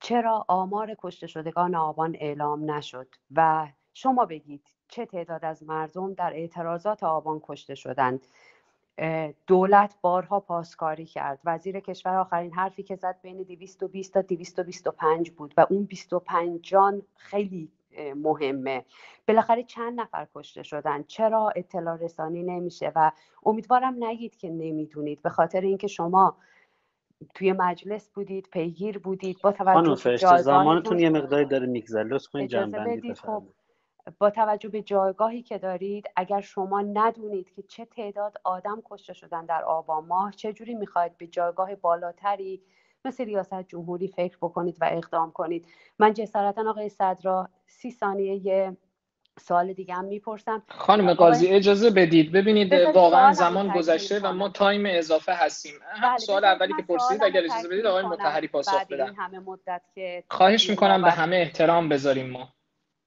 [0.00, 6.32] چرا آمار کشته شدگان آبان اعلام نشد؟ و شما بگید چه تعداد از مردم در
[6.32, 8.26] اعتراضات آبان کشته شدند؟
[9.46, 11.40] دولت بارها پاسکاری کرد.
[11.44, 17.02] وزیر کشور آخرین حرفی که زد بین 220 تا 225 بود و اون 25 جان
[17.16, 17.72] خیلی
[18.16, 18.84] مهمه.
[19.28, 23.12] بالاخره چند نفر کشته شدن؟ چرا اطلاع رسانی نمیشه؟ و
[23.46, 25.22] امیدوارم نگید که نمی‌دونید.
[25.22, 26.36] به خاطر اینکه شما
[27.34, 32.04] توی مجلس بودید پیگیر بودید با توجه به زمانتون یه مقداری داره میگذره.
[32.04, 33.44] لطف کنید جنبندی خب
[34.18, 39.46] با توجه به جایگاهی که دارید اگر شما ندونید که چه تعداد آدم کشته شدن
[39.46, 42.62] در آبان ماه چجوری می‌خواید به جایگاه بالاتری
[43.04, 45.66] مثل ریاست جمهوری فکر بکنید و اقدام کنید.
[45.98, 48.76] من جسارتا آقای صدرا سی ثانیه یه
[49.40, 50.62] سوال دیگه هم می‌پرسم.
[50.68, 52.32] خانم آقای قاضی اجازه بدید.
[52.32, 55.74] ببینید واقعا زمان گذشته و ما تایم اضافه هستیم.
[55.92, 59.38] هم بله سوال اولی که پرسیدید سوالمو اگر اجازه بدید آقای متحری پاسخ بدن همه
[59.38, 62.48] مدت که خواهش می‌کنم به همه احترام بذاریم ما.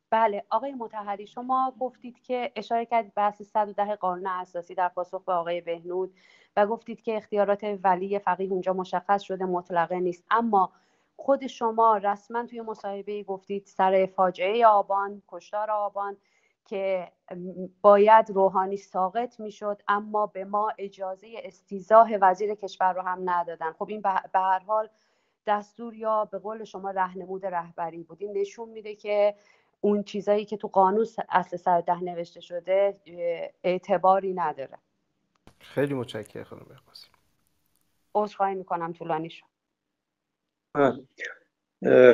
[0.09, 5.23] بله آقای متحری شما گفتید که اشاره کردید به اصل 110 قانون اساسی در پاسخ
[5.25, 6.13] به آقای بهنود
[6.57, 10.23] و گفتید که اختیارات ولی فقیه اونجا مشخص شده مطلقه نیست.
[10.31, 10.71] اما
[11.17, 16.17] خود شما رسما توی مصاحبه گفتید سر فاجعه آبان کشتار آبان
[16.65, 17.11] که
[17.81, 23.71] باید روحانی ساقط می‌شد اما به ما اجازه استیزاه وزیر کشور رو هم ندادن.
[23.71, 24.89] خب این به هر حال
[25.47, 28.21] دستور یا به قول شما رهنمود رهبری بود.
[28.21, 29.35] این نشون میده که
[29.85, 32.97] اون چیزایی که تو قانون اصل 110 نوشته شده
[33.63, 34.77] اعتباری نداره.
[35.59, 37.07] خیلی متشکرم خانم قاضی
[38.15, 39.45] عذرخواهی می‌کنم طولانی شد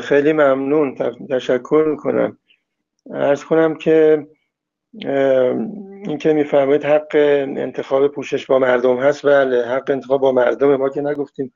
[0.02, 0.96] خیلی ممنون.
[1.30, 2.38] تشکر می‌کنم.
[3.10, 4.28] ارز کنم که
[4.94, 9.26] این که میفرمایید حق انتخاب پوشش با مردم هست.
[9.26, 11.54] بله حق انتخاب با مردم ما که نگفتیم.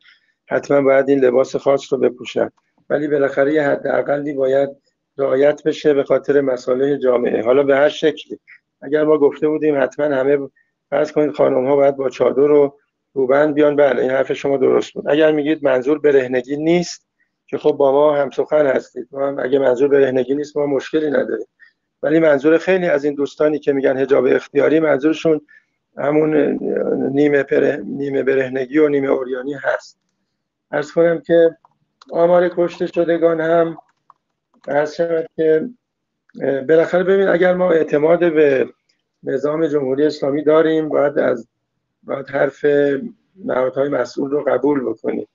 [0.47, 2.49] حتما باید این لباس خاص رو بپوشن.
[2.89, 4.84] ولی بالاخره یه حداقلی باید
[5.17, 7.43] رعایت بشه به خاطر مسائل جامعه.
[7.43, 8.39] حالا به هر شکلی.
[8.81, 10.49] اگر ما گفته بودیم حتما همه
[10.89, 12.77] فرض کنید خانم ها باید با چادر و
[13.13, 13.75] روبند بیان.
[13.75, 15.09] بله این حرف شما درست بود.
[15.09, 17.07] اگر میگید منظور برهنگی نیست
[17.47, 19.07] که خب با ما هم سخن هستید.
[19.11, 21.47] ما هم اگه منظور برهنگی نیست ما مشکلی نداریم.
[22.03, 25.41] ولی منظور خیلی از این دوستانی که میگن حجاب اختیاری منظورشون
[25.97, 26.35] همون
[27.13, 29.99] نیمه, پره، نیمه برهنگی و نیمه اوریانی هست.
[30.71, 31.57] ارز کنم که
[32.11, 33.77] آمار کشته شدگان هم
[34.67, 35.69] عرض شود که
[36.67, 38.69] بالاخره ببین اگر ما اعتماد به
[39.23, 41.47] نظام جمهوری اسلامی داریم باید از
[42.03, 42.65] باید حرف
[43.45, 45.27] نهادهای مسئول رو قبول بکنیم.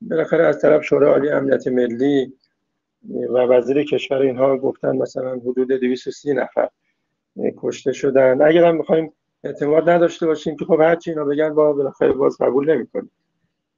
[0.00, 2.32] بالاخره از طرف شورای عالی امنیت ملی
[3.08, 6.68] و وزیر کشور اینها گفتن مثلا حدود 230 نفر
[7.58, 8.42] کشته شدن.
[8.42, 9.12] اگر هم می‌خوایم
[9.44, 13.10] اعتماد نداشته باشیم که خب هرچی اینا بگن با بالاخره باز قبول نمی‌کنیم.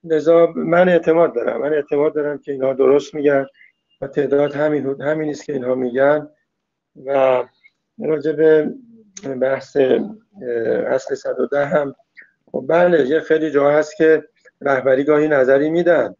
[0.05, 1.61] لذا من اعتماد دارم.
[1.61, 3.46] من اعتماد دارم که اینها درست میگن.
[4.02, 6.28] و تعداد همین همین است که اینها میگن.
[7.06, 7.42] و
[7.98, 8.74] راجع به
[9.40, 9.76] بحث
[10.86, 11.94] اصل 110 هم
[12.52, 14.24] خب بله یه خیلی جا هست که
[14.60, 16.14] رهبری گاهی نظری میدن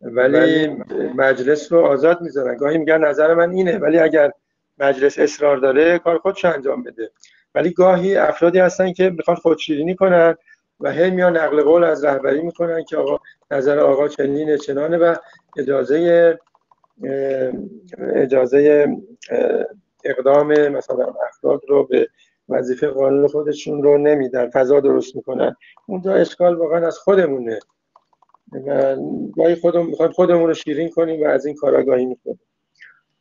[0.00, 0.68] ولی
[1.16, 2.56] مجلس رو آزاد می‌ذارن.
[2.56, 4.32] گاهی میگن نظر من اینه ولی اگر
[4.78, 7.10] مجلس اصرار داره کار خودش انجام بده.
[7.54, 10.36] ولی گاهی افرادی هستن که می‌خوان خودشیرینی کنن
[10.80, 13.18] و هی میان نقل قول از رهبری می‌کنن که آقا
[13.50, 15.14] نظر آقا چنینه چنانه و
[15.58, 16.38] اجازه
[17.98, 18.86] اجازه
[20.04, 22.08] اقدام مثلا افراد رو به
[22.48, 25.56] وظیفه قانون خودشون رو نمیدن فضا درست می‌کنن.
[25.86, 27.58] اونجا اشکال واقعا از خودمونه.
[28.66, 28.96] و
[29.36, 32.40] گاهی خودمون می‌خوایم خودمون رو شیرین کنیم و از این کار آگاهی می‌کنیم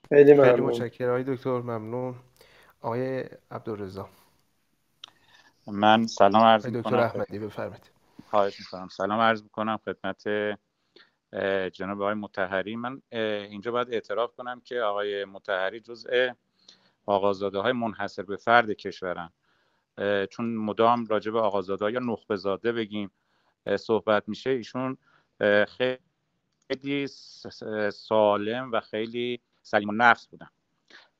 [0.10, 0.50] خیلی ممنون.
[0.50, 1.10] خیلی متشکرم.
[1.10, 2.16] آقای دکتر ممنون.
[2.82, 4.10] آقای عبدالرضا.
[5.68, 7.00] من سلام عرض دکتر می‌کنم.
[7.00, 7.92] احمدی بفرمایید.
[8.30, 8.88] خواهش می‌کنم.
[8.88, 10.24] سلام عرض می‌کنم خدمت
[11.74, 16.30] جناب آقای متحری من اینجا باید اعتراف کنم که آقای متحری جزء
[17.06, 19.30] آقازاده های منحصر به فرد کشورن.
[20.30, 23.12] چون مدام راجع به آقازاده یا نخبه زاده بگیم
[23.80, 24.98] صحبت میشه ایشون
[26.68, 27.08] خیلی
[27.92, 30.50] سالم و خیلی سلیم النفس بودن.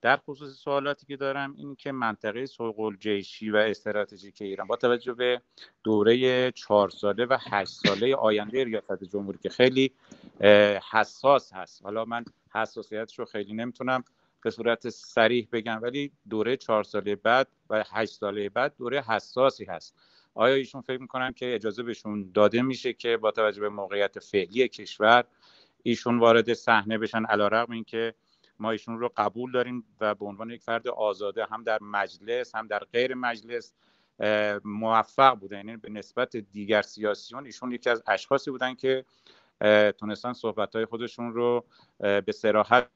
[0.06, 5.14] در خصوص سوالاتی که دارم این که منطقه سوق الجیشی و استراتژیک ایران با توجه
[5.14, 5.42] به
[5.84, 9.92] دوره چهار ساله و هشت ساله آینده ریاست جمهوری که خیلی
[10.92, 11.84] حساس هست.
[11.84, 14.04] حالا من حساسیتش رو خیلی نمی‌تونم
[14.44, 19.66] به صورت سریح بگم ولی دوره چهار ساله بعد و هشت ساله بعد دوره حساسی
[19.66, 19.96] هست.
[20.34, 24.68] آیا ایشون فکر می‌کنن که اجازه بهشون داده میشه که با توجه به موقعیت فعلی
[24.68, 25.24] کشور
[25.84, 28.14] ایشون وارد صحنه بشن علیرغم اینکه
[28.60, 32.68] ما ایشون رو قبول داریم و به عنوان یک فرد آزاده هم در مجلس هم
[32.68, 33.74] در غیر مجلس
[34.64, 39.06] موفق بودن یعنی به نسبت دیگر سیاسیون ایشون یکی از اشخاصی بودن که
[39.98, 41.66] تونستن صحبت های خودشون رو
[42.00, 42.90] به سراحت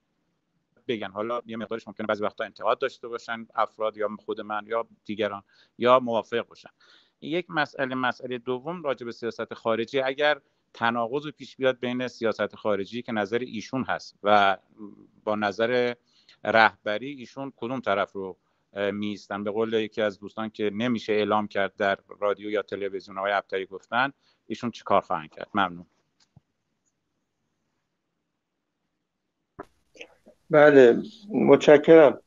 [0.88, 1.12] بگن.
[1.12, 5.44] حالا یه مقدارش ممکنه بعضی وقتا انتقاد داشته باشن افراد یا خود من یا دیگران
[5.78, 6.70] یا موافق باشن.
[7.22, 10.02] یک مسئله مسئله دوم راجع به سیاست خارجی.
[10.02, 10.42] اگر
[10.74, 14.58] تناقض پیش بیاد بین سیاست خارجی که نظر ایشون هست و
[15.24, 15.94] با نظر
[16.44, 18.38] رهبری ایشون کدوم طرف رو
[18.74, 23.32] میستن به قول یکی از دوستان که نمیشه اعلام کرد در رادیو یا تلویزیون های
[23.32, 24.12] ابتری گفتن
[24.48, 25.86] ایشون چی کار خواهند کرد؟ ممنون.
[30.50, 32.22] بله متشکرم.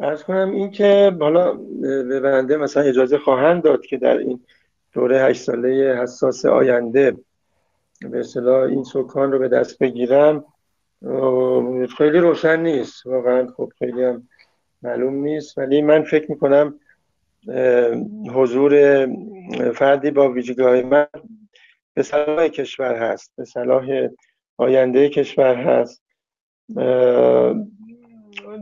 [0.00, 4.44] ارز کنم این که بالا به بنده مثلا اجازه خواهند داد که در این
[4.92, 7.16] دوره هشت ساله حساس آینده
[8.00, 10.44] به اصطلاح این سکان رو به دست بگیرم
[11.98, 13.06] خیلی روشن نیست.
[13.06, 14.28] واقعا خب خیلی هم
[14.82, 15.58] معلوم نیست.
[15.58, 16.80] ولی من فکر می‌کنم
[18.34, 19.06] حضور
[19.74, 21.06] فردی با ویژگاه من
[21.94, 24.08] به صلاح کشور هست به صلاح
[24.56, 26.02] آینده کشور هست.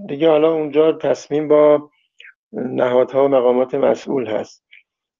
[0.08, 1.90] دیگه حالا اونجا تصمیم با
[2.52, 4.64] نهادها و مقامات مسئول هست.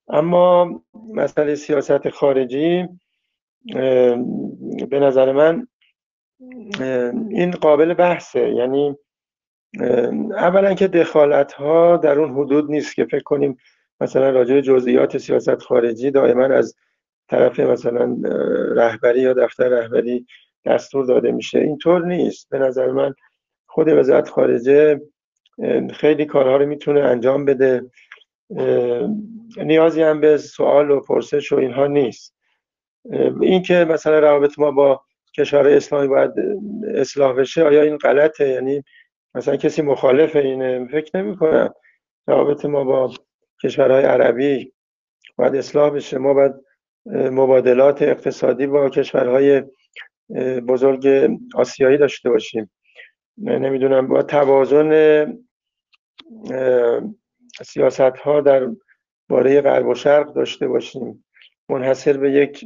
[0.09, 0.81] اما
[1.15, 2.89] مسئله سیاست خارجی
[4.91, 5.67] به نظر من
[7.31, 8.49] این قابل بحثه.
[8.51, 8.97] یعنی
[10.31, 13.57] اولا که دخالت ها در اون حدود نیست که فکر کنیم
[14.01, 16.75] مثلا راجع جزئیات سیاست خارجی دائما از
[17.29, 18.17] طرف مثلا
[18.77, 20.27] رهبری یا دفتر رهبری
[20.65, 21.59] دستور داده میشه.
[21.59, 22.49] اینطور نیست.
[22.51, 23.15] به نظر من
[23.67, 25.01] خود وزارت خارجه
[25.93, 27.91] خیلی کارها رو می‌تونه انجام بده.
[29.57, 32.36] نیازی هم به سوال و پرسش و اینها نیست.
[33.41, 35.01] این که مثلا روابط ما با
[35.39, 36.31] کشور اسلامی باید
[36.95, 38.85] اصلاح بشه آیا این غلطه؟ یعنی
[39.35, 41.75] مثلا کسی مخالف اینه فکر نمی کنم
[42.27, 43.13] روابط ما با
[43.63, 44.73] کشورهای عربی
[45.37, 46.19] باید اصلاح بشه.
[46.19, 46.53] ما باید
[47.15, 49.63] مبادلات اقتصادی با کشورهای
[50.69, 52.71] بزرگ آسیایی داشته باشیم.
[53.39, 55.39] نمی‌دونم با توازن
[57.65, 58.69] سیاست ها در
[59.29, 61.26] باره غرب و شرق داشته باشیم.
[61.69, 62.65] منحصر به یک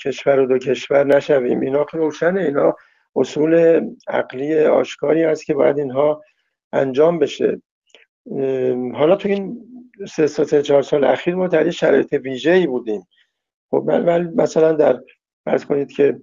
[0.00, 1.60] کشور و دو کشور نشویم.
[1.60, 2.40] اینا روشنه.
[2.40, 2.76] اینا
[3.16, 6.22] اصول عقلی آشکاری است که باید اینها
[6.72, 7.62] انجام بشه.
[8.94, 9.60] حالا تو این
[10.08, 13.06] سه سه چهار سال اخیر ما در شرایط ویژه ای بودیم.
[13.70, 13.90] خب
[14.36, 15.00] مثلا در
[15.44, 16.20] فرض کنید که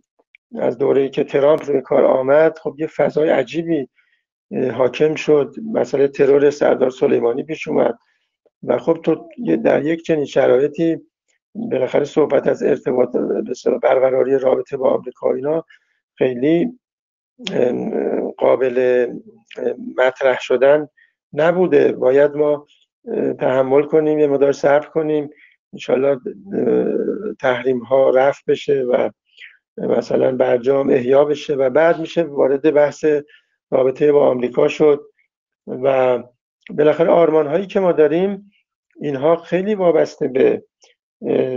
[0.59, 3.89] از دوره که ترامپ روی کار آمد خب یه فضای عجیبی
[4.73, 5.55] حاکم شد.
[5.73, 7.97] مسئله ترور سردار سلیمانی پیش اومد.
[8.63, 9.29] و خب تو
[9.63, 10.97] در یک چنین شرایطی
[11.55, 13.15] بالاخره صحبت از ارتباط
[13.81, 15.65] برقراری رابطه با آمریکا اینا
[16.15, 16.79] خیلی
[18.37, 19.07] قابل
[19.97, 20.87] مطرح شدن
[21.33, 21.91] نبوده.
[21.91, 22.67] باید ما
[23.39, 25.29] تحمل کنیم یه مدار صبر کنیم.
[25.73, 26.19] انشالله
[27.39, 29.09] تحریم ها رفت بشه و
[29.77, 33.05] مثلا برجام احیا بشه و بعد میشه وارد بحث
[33.71, 35.01] رابطه با آمریکا شد
[35.67, 36.19] و
[36.69, 38.51] بالاخره آرمان هایی که ما داریم
[39.01, 40.63] اینها خیلی وابسته به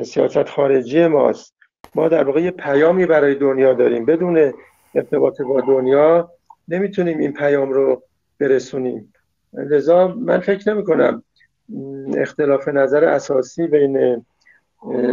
[0.02, 1.54] سیاست خارجی ماست.
[1.94, 4.04] ما در واقع یه پیامی برای دنیا داریم.
[4.04, 4.52] بدون
[4.94, 6.32] ارتباط با دنیا
[6.68, 8.02] نمی‌تونیم این پیام رو
[8.38, 9.12] برسونیم.
[9.52, 11.22] لذا من فکر نمی کنم
[12.16, 14.26] اختلاف نظر اساسی بین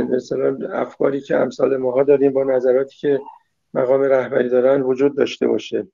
[0.09, 3.21] مثلا افکاری که امثال ماها داریم با نظراتی که
[3.73, 5.87] مقام رهبری دارن وجود داشته باشه.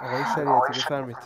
[0.00, 1.16] آقای شریعتی بفرمید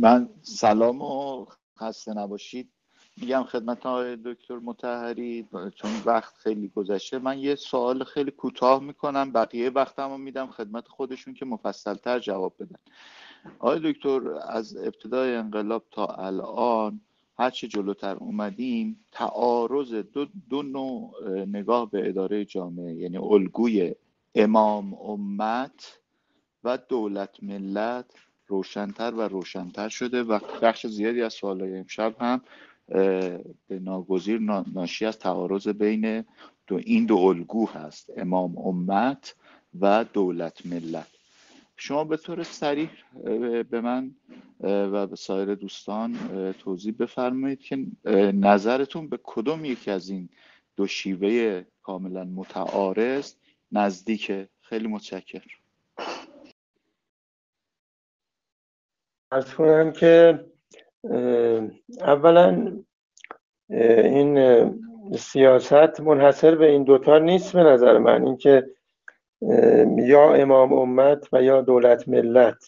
[0.00, 1.46] من سلام و
[1.80, 2.75] خسته نباشید.
[3.20, 9.32] میگم خدمت آقای دکتر متحری چون وقت خیلی گذشته من یه سوال خیلی کوتاه می‌کنم
[9.32, 12.78] بقیه وقتم رو میدم خدمت خودشون که مفصلتر جواب بدن.
[13.58, 17.00] آقای دکتر از ابتدای انقلاب تا الان
[17.38, 23.94] هرچه جلوتر اومدیم تعارض دو, دو نوع نگاه به اداره جامعه یعنی الگوی
[24.34, 26.00] امام امت
[26.64, 28.06] و دولت ملت
[28.46, 32.40] روشنتر و روشنتر شده و بخش زیادی از سوالای امشب هم
[32.88, 34.38] به ناگزیر
[34.74, 36.24] ناشی از تعارض بین
[36.66, 39.34] دو این دو الگو هست امام امت
[39.80, 41.06] و دولت ملت.
[41.76, 42.90] شما به طور سریح
[43.70, 44.10] به من
[44.62, 46.16] و به سایر دوستان
[46.58, 47.86] توضیح بفرمایید که
[48.32, 50.28] نظرتون به کدوم یکی از این
[50.76, 53.34] دو شیوه کاملا متعارض
[53.72, 55.42] نزدیک؟ خیلی متشکر
[59.32, 60.44] ارز کنم که
[62.00, 62.76] اولا
[63.68, 64.36] این
[65.18, 68.26] سیاست منحصر به این دوتا نیست به نظر من.
[68.26, 68.66] اینکه
[69.98, 72.64] یا امام امت و یا دولت ملت.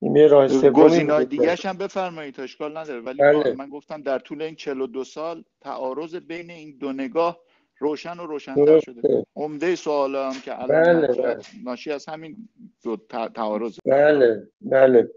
[0.00, 3.00] این راه دیگه هم بفرمایید اشکال نداره.
[3.00, 3.52] ولی بله.
[3.52, 7.40] من گفتم در طول این 42 سال تعارض بین این دو نگاه
[7.78, 9.26] روشن و روشنتر شده.
[9.36, 11.38] عمده سوال هم که الان بله بله.
[11.64, 12.48] ناشی از همین
[12.84, 12.96] دو
[13.34, 13.78] تعارض.
[13.84, 15.10] بله بله.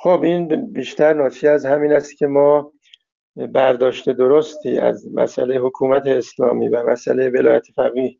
[0.00, 2.72] خب این بیشتر ناشی از همین است که ما
[3.36, 8.16] برداشت درستی از مسئله حکومت اسلامی و مسئله ولایت فقیه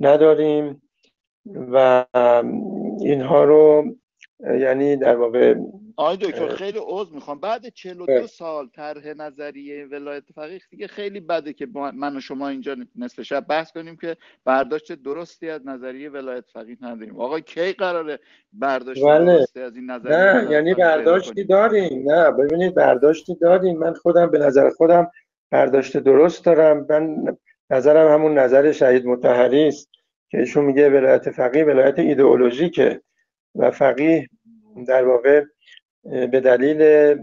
[0.00, 0.82] نداریم
[1.46, 2.04] و
[3.00, 3.84] اینها رو
[4.60, 5.54] یعنی در واقع
[5.96, 7.40] آقای دکتر خیلی عذر می‌خوام.
[7.40, 12.76] بعد 42 سال طرح نظریه ولایت فقیه دیگه خیلی بده که من و شما اینجا
[12.96, 17.20] نصف شب بحث کنیم که برداشت درستی از نظریه ولایت فقیه نداریم.
[17.20, 18.18] آقا کی قراره
[18.52, 19.38] برداشت بله.
[19.38, 22.12] درستی از این نظریه نه یعنی برداشتی داریم.
[22.12, 23.78] نه ببینید برداشتی داریم.
[23.78, 25.10] من خودم به نظر خودم
[25.50, 26.86] برداشت درست دارم.
[26.88, 27.36] من
[27.70, 29.90] نظرم همون نظر شهید متحری است
[30.30, 33.00] که ایشون میگه ولایت فقیه ولایت ایدئولوژیکه
[33.54, 34.28] و فقیه
[34.86, 35.44] در واقع
[36.10, 37.14] به دلیل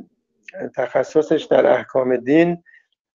[0.76, 2.64] تخصصش در احکام دین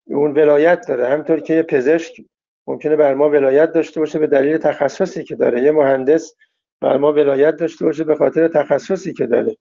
[0.06, 1.08] اون ولایت داره.
[1.08, 2.20] همطور که یه پزشک
[2.66, 5.62] ممکنه بر ما ولایت داشته باشه به دلیل تخصصی که داره.
[5.62, 6.34] یه مهندس
[6.80, 9.56] بر ما ولایت داشته باشه به خاطر تخصصی که داره.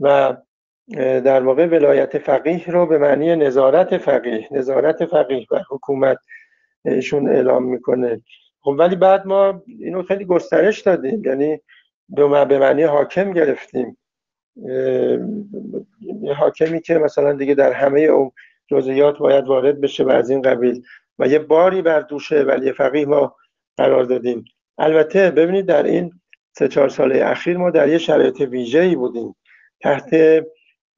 [0.00, 0.36] و
[0.96, 6.18] در واقع ولایت فقیه رو به معنی نظارت فقیه نظارت فقیه بر حکومت
[6.84, 8.20] ایشون اعلام می‌کنه.
[8.60, 11.24] خب ولی بعد ما اینو خیلی گسترش دادیم.
[11.24, 11.60] یعنی
[12.08, 13.96] به معنی حاکم گرفتیم.
[16.36, 18.32] حاکمی که مثلا دیگه در همه اون
[18.70, 20.82] جزئیات باید وارد بشه و از این قبیل
[21.18, 23.36] و یه باری بر دوشه ولی فقیه ما
[23.76, 24.44] قرار دادیم.
[24.78, 26.12] البته ببینید در این
[26.52, 29.36] سه چهار ساله اخیر ما در یه شرایط ویژه‌ای بودیم.
[29.80, 30.10] تحت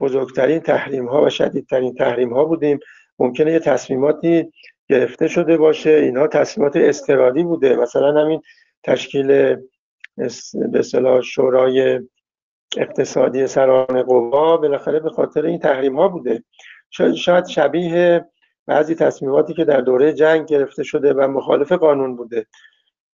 [0.00, 2.78] بزرگترین تحریم ها و شدیدترین تحریم ها بودیم.
[3.18, 4.52] ممکنه یه تصمیماتی
[4.88, 5.90] گرفته شده باشه.
[5.90, 7.76] اینها تصمیمات استرادی بوده.
[7.76, 8.42] مثلا همین
[8.82, 9.56] تشکیل
[10.72, 10.82] به
[11.22, 12.00] شورای
[12.76, 16.44] اقتصادی سران قوا بالاخره به خاطر این تحریم ها بوده.
[17.16, 18.24] شاید شبیه
[18.66, 22.46] بعضی تصمیماتی که در دوره جنگ گرفته شده و مخالف قانون بوده.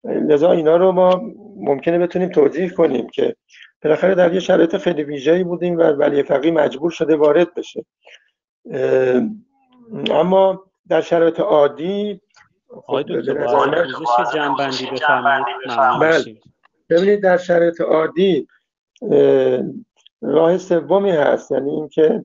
[0.04, 1.20] لذا اینا رو ما
[1.56, 3.36] ممکنه بتونیم توضیح کنیم که
[3.82, 7.84] بالاخره در یه شرایط خیلی ویژه‌ای بودیم و ولی فقی مجبور شده وارد بشه.
[10.10, 12.20] اما در شرایط عادی
[12.70, 13.46] آقای دکتر
[14.34, 14.88] جنبندی
[15.66, 16.40] بفرمایید.
[16.90, 18.48] ببینید در شرایط عادی
[20.22, 22.24] راه سومی هست یعنی اینکه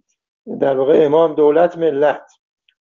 [0.60, 2.32] در واقع امام دولت ملت.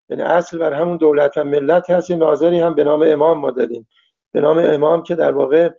[0.09, 3.87] یعنی اصل بر همون دولت و ملت هست ناظری هم به نام امام ما داریم.
[4.31, 5.69] به نام امام که در واقع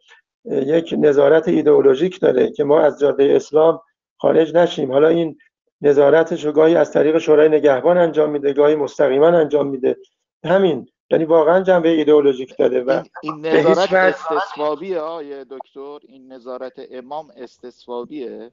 [0.45, 3.81] یک نظارت ایدئولوژیک داره که ما از جاده اسلام
[4.17, 4.93] خارج نشیم.
[4.93, 5.39] حالا این
[5.83, 9.97] نظارتش رو گاهی از طریق شورای نگهبان انجام میده گاهی مستقیما انجام میده.
[10.45, 10.89] همین.
[11.11, 18.51] یعنی واقعا جنبه ایدئولوژیک داره و این نظارت استصوابیه آیه دکتر این نظارت امام استصوابیه؟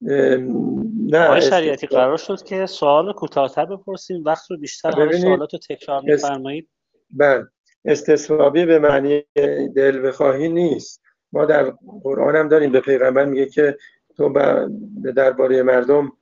[0.00, 4.24] نه آقای شریعتی قرار شد که سوال کوتاهتر بپرسیم.
[4.24, 6.68] وقت رو بیشتر همه سوالات رو تکرار میفرمایید.
[7.10, 7.46] بله
[7.84, 9.22] استصوابی به معنی
[9.76, 11.02] دل بخواهی نیست.
[11.32, 13.76] ما در قرآن هم داریم به پیغمبر میگه که
[14.16, 14.28] تو
[15.02, 16.12] به درباره مردم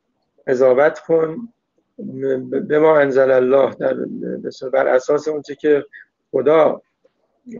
[0.46, 1.36] قضاوت کن
[2.68, 3.96] به ما انزل الله در
[4.72, 5.84] بر اساس اونچه که
[6.30, 6.82] خدا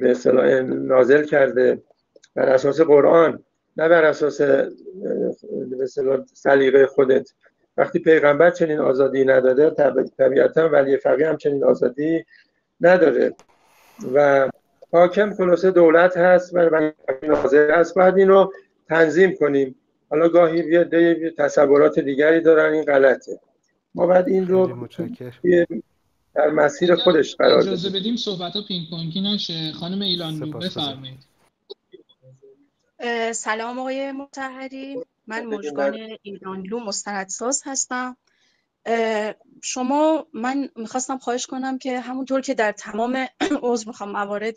[0.01, 1.83] به اصطلاح نازل کرده
[2.35, 3.43] بر اساس قرآن
[3.77, 4.41] نه بر اساس
[6.33, 7.33] سلیقه خودت.
[7.77, 9.71] وقتی پیغمبر چنین آزادی نداده
[10.19, 12.25] طبیعتا ولی فقیه هم چنین آزادی
[12.81, 13.35] نداره
[14.15, 14.51] و
[14.93, 17.95] حاکم خلاصه دولت هست و ناظر هست.
[17.95, 18.53] باید این رو
[18.89, 19.77] تنظیم کنیم.
[20.11, 23.41] حالا گاهی یه تصورات دیگری دارن این غلطه.
[23.95, 24.89] ما بعد این رو
[26.35, 29.73] در مسیر خودش قرار بدیم اجازه بدیم صحبت ها پینگ پونگی نشه.
[29.73, 31.27] خانم ایلان رو بفرمایید.
[33.33, 34.97] سلام آقای متحری.
[35.27, 38.17] من مجگان ایرانلو مستندساز هستم.
[39.63, 43.27] شما من می‌خواستم خواهش کنم که همونطور که در تمام
[43.63, 44.57] عضو می‌خوام موارد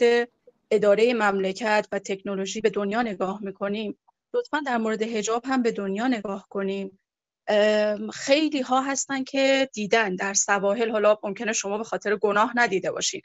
[0.71, 3.97] اداره مملکت و تکنولوژی به دنیا نگاه می‌کنیم
[4.33, 6.99] لطفا در مورد هجاب هم به دنیا نگاه کنیم.
[8.13, 13.21] خیلی ها هستن که دیدن در سواحل حالا ممکنه شما به خاطر گناه ندیده باشین.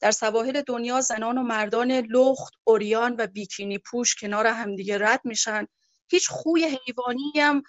[0.00, 5.66] در سواحل دنیا زنان و مردان لخت، اوریان و بیکینی پوش کنار همدیگه رد میشن.
[6.10, 7.62] هیچ خوی حیوانی هم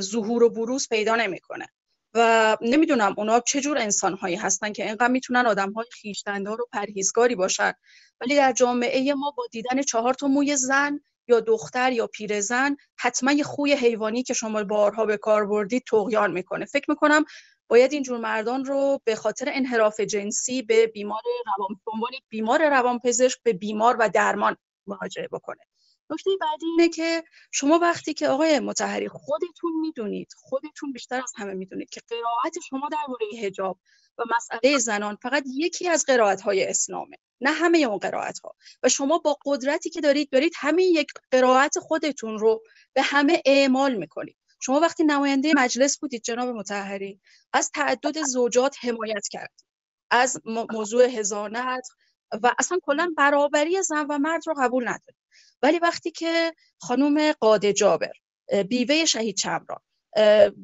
[0.00, 1.66] ظهور و بروز پیدا نمی‌کنه.
[2.14, 6.66] و نمی‌دونم اونا چه جور انسان هایی هستن که اینقدر می‌تونن آدم های خیشتندار و
[6.72, 7.72] پرهیزگاری باشن.
[8.20, 13.32] ولی در جامعه ما با دیدن چهار تا موی زن یا دختر یا پیرزن حتما
[13.32, 16.64] یه خوی حیوانی که شما بارها به کار بردید تقیان می‌کنه.
[16.64, 17.24] فکر می‌کنم
[17.68, 21.80] باید اینجور مردان رو به خاطر انحراف جنسی به بیمار روان
[22.28, 24.56] بیمار روانپزشک به بیمار و درمان
[24.86, 25.60] مراجعه بکنه.
[26.10, 31.54] نکته بعدی اینه که شما وقتی که آقای متحری خودتون می‌دونید خودتون بیشتر از همه
[31.54, 33.78] می‌دونید که قرائت شما درباره حجاب
[34.18, 38.88] و مسئله زنان فقط یکی از قرائت های اسلامه نه همه اون قرائت ها و
[38.88, 44.36] شما با قدرتی که دارید دارید همین یک قرائت خودتون رو به همه اعمال می‌کنید.
[44.60, 47.20] شما وقتی نماینده مجلس بودید جناب متحری
[47.52, 49.64] از تعدد زوجات حمایت کردید
[50.10, 51.88] از موضوع هزانت
[52.42, 55.22] و اصلا کلا برابری زن و مرد رو قبول ندارید.
[55.62, 58.12] ولی وقتی که خانم قاده جابر
[58.68, 59.80] بیوه شهید چمران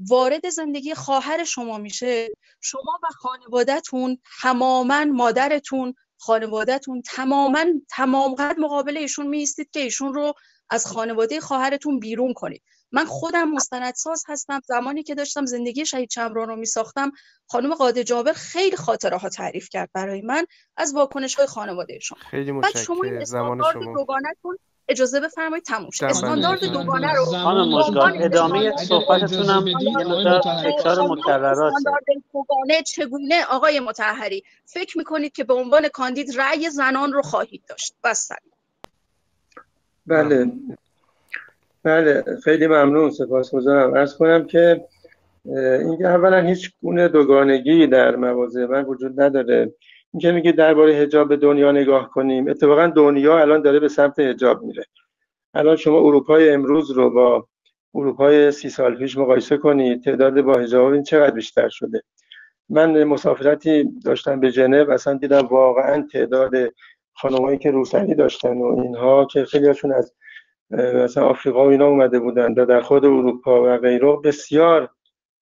[0.09, 2.29] وارد زندگی خواهر شما میشه.
[2.61, 10.33] شما و خانوادهتون تماما مادرتون خانوادهتون تماما تمام قد مقابل ایشون میستید که ایشون رو
[10.71, 12.63] از خانواده خواهرتون بیرون کنید.
[12.93, 14.61] من خودم مستندساز هستم.
[14.65, 17.13] زمانی که داشتم زندگی شهید چمران رو می ساختم
[17.47, 20.47] خانم قاده جابر خیلی خاطره ها تعریف کرد برای من
[20.77, 21.47] از واکنش های
[22.31, 24.59] خیلی بعد شما این استاندارد دوگانتون
[24.89, 29.65] اجازه بفرمایید تموم شد استاندارد دوگانه رو خانم مشکان ادامه صحبتتون هم
[30.65, 31.73] تکرار مکررات
[32.33, 37.95] دوگانه چگونه؟ آقای متحری فکر می‌کنید که به عنوان کاندید رأی زنان رو خواهید داشت.
[38.05, 38.31] بس
[40.07, 40.53] بله.
[41.83, 43.11] بله خیلی ممنون.
[43.11, 43.95] سپاسگزارم.
[43.95, 44.85] ارز کنم که
[45.55, 49.73] اینکه اولا هیچ گونه دوگانگی در مواضع من وجود نداره.
[50.13, 52.49] اینکه میگه درباره حجاب به دنیا نگاه کنیم.
[52.49, 54.85] اتفاقا دنیا الان داره به سمت حجاب میره.
[55.55, 57.49] الان شما اروپای امروز رو با
[57.95, 62.03] اروپای سی سال پیش مقایسه کنید تعداد با حجاب این چقدر بیشتر شده؟
[62.69, 66.55] من مسافرتی داشتم به ژنو اصلا دیدم واقعا تعداد
[67.13, 70.15] خانمایی که روسری داشتن و اینها که خیلی هاشون از
[70.71, 74.91] مثلا آفریقا و اینا اومده بودن و در خود اروپا و غیره بسیار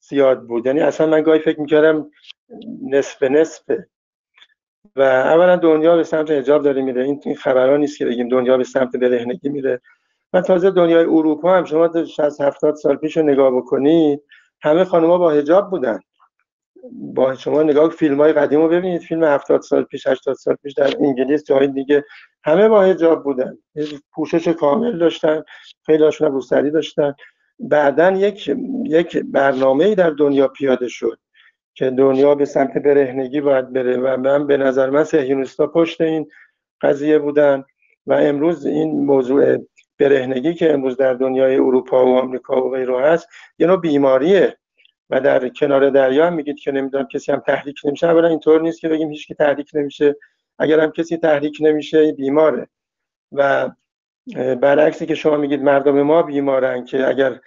[0.01, 0.67] زیاد بود.
[0.67, 2.11] یعنی اصلا من گاهی فکر می‌کردم
[2.91, 3.89] نصف نصفه.
[4.97, 7.05] و اولا دنیا به سمت حجاب داره میره.
[7.05, 9.81] این خبرها نیست که بگیم دنیا به سمت برهنگی میره.
[10.33, 14.23] من تازه دنیای اروپا هم شما 60 70 سال پیش رو نگاه بکنید
[14.63, 16.01] همه خانم‌ها با حجاب بودن.
[16.93, 19.01] با شما نگاه فیلم های قدیم رو ببینید.
[19.01, 22.05] فیلم 70 سال پیش 80 سال پیش در انگلیس جای دیگه
[22.45, 23.59] همه با حجاب بودن.
[24.13, 25.43] پوشش کامل داشتن.
[25.87, 27.15] خیلی هاشون داشتن.
[27.59, 31.19] بعدا یک یک برنامه در دنیا پیاده شد.
[31.77, 36.31] که دنیا به سمت برهنگی باید بره و من به نظر من سهیونیستا پشت این
[36.81, 37.65] قضیه بودن
[38.07, 39.57] و امروز این موضوع
[39.99, 44.57] برهنگی که امروز در دنیای اروپا و آمریکا و غیره هست یه نوع بیماریه
[45.11, 48.07] و در کنار دریا هم میگید که نمی‌دونم کسی هم تحریک نمیشه.
[48.07, 50.17] اولا اینطور نیست که بگیم هیچ کی تحریک نمیشه.
[50.59, 52.69] اگر هم کسی تحریک نمیشه بیماره.
[53.33, 53.71] و
[54.35, 57.41] برعکسی که شما میگید مردم ما بیمارن که اگر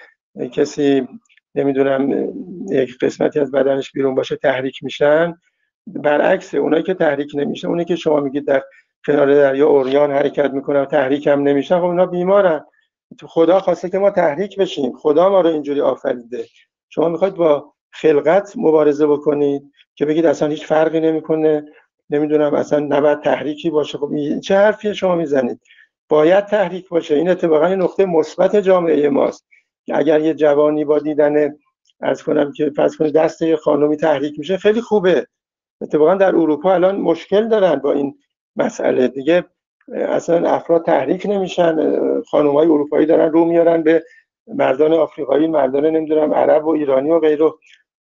[0.51, 1.07] کسی
[1.55, 2.29] نمی‌دونم
[2.69, 5.33] یک قسمتی از بدنش بیرون باشه تحریک میشن.
[5.87, 8.63] برعکس اونایی که تحریک نمیشه اونایی که شما میگید در
[9.05, 12.65] کنار دریا اوریان حرکت می‌کنن تحریک هم نمیشن خب اونا بیمارن.
[13.23, 14.97] خدا خواسته که ما تحریک بشیم.
[14.97, 16.45] خدا ما رو اینجوری آفریده.
[16.89, 21.65] شما می‌خواید با خلقت مبارزه بکنید که بگید اصلا هیچ فرقی نمی‌کنه.
[22.09, 23.97] نمی‌دونم اصلا نباید تحریکی باشه.
[23.97, 25.61] خب چه حرفی شما می‌زنید؟
[26.09, 27.15] باید تحریک باشه.
[27.15, 29.47] این اتفاقا نقطه مثبت جامعه ماست.
[29.93, 31.55] اگر یه جوانی با دیدن
[31.99, 35.27] از کنم که پس کنه دست یه خانمی تحریک میشه خیلی خوبه.
[35.81, 38.15] اتفاقا در اروپا الان مشکل دارن با این
[38.55, 39.07] مسئله.
[39.07, 39.45] دیگه
[39.93, 41.75] اصلا افراد تحریک نمیشن
[42.21, 44.03] خانم های اروپایی دارن رو میارن به
[44.47, 47.49] مردان آفریقایی مردان نمی‌دونم عرب و ایرانی و غیره.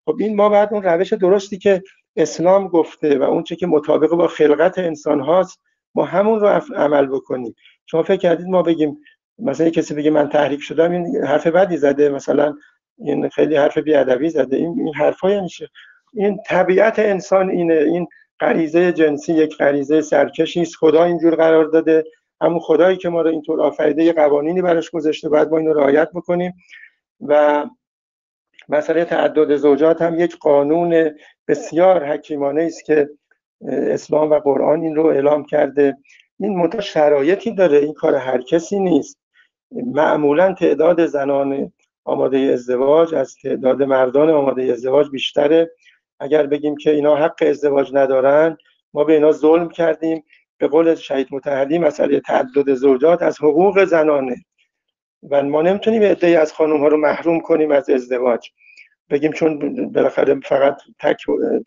[0.05, 1.83] خب این ما بعد اون روش درستی که
[2.15, 5.61] اسلام گفته و اون چه که مطابق با خلقت انسان هاست
[5.95, 7.55] ما همون رو عمل بکنیم.
[7.85, 8.97] شما فکر کردید ما بگیم
[9.41, 12.55] مثلا کسی بگه من تحریک شدم این حرف بدی زده مثلا
[12.97, 14.57] این خیلی حرف بیادبی زده.
[14.57, 15.69] این این حرفای میشه.
[16.13, 17.73] این طبیعت انسان اینه.
[17.73, 18.07] این
[18.39, 20.75] غریزه جنسی یک غریزه سرکشی است.
[20.75, 22.03] خدا اینجور قرار داده.
[22.41, 25.29] همون خدایی که ما رو اینطور آفریده یه قوانینی براش گذاشته.
[25.29, 26.53] باید ما اینو رعایت بکنیم.
[27.21, 27.65] و
[28.69, 31.11] مسئله تعدد زوجات هم یک قانون
[31.47, 33.09] بسیار حکیمانه است که
[33.67, 35.97] اسلام و قرآن این رو اعلام کرده.
[36.39, 37.77] این منتها شرایطی داره.
[37.77, 39.19] این کار هر کسی نیست.
[39.71, 41.71] معمولا تعداد زنان
[42.05, 45.71] آماده ازدواج از تعداد مردان آماده ازدواج بیشتره.
[46.19, 48.57] اگر بگیم که اینا حق ازدواج ندارن
[48.93, 50.23] ما به اینا ظلم کردیم.
[50.57, 54.35] به قول شهید متحدی مسئله تعدد زوجات از حقوق زنانه.
[55.29, 58.49] و ما نمی‌تونیم عده‌ای از خانم ها رو محروم کنیم از ازدواج.
[59.09, 59.59] بگیم چون
[59.91, 61.17] بالاخره فقط تک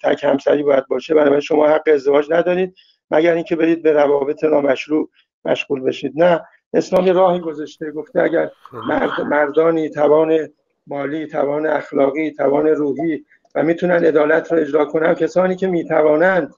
[0.03, 2.75] تک همسری باید باشه بنابراین شما حق ازدواج ندارید.
[3.11, 5.11] مگر اینکه برید به روابط نامشروع
[5.45, 6.13] مشغول بشید.
[6.17, 6.41] نه
[6.75, 10.49] اسلامی راهی گذاشته گفته اگر مرد مردانی توان
[10.87, 16.55] مالی توان اخلاقی توان روحی و می‌تونن عدالت رو اجرا کنن کسانی که می‌توانند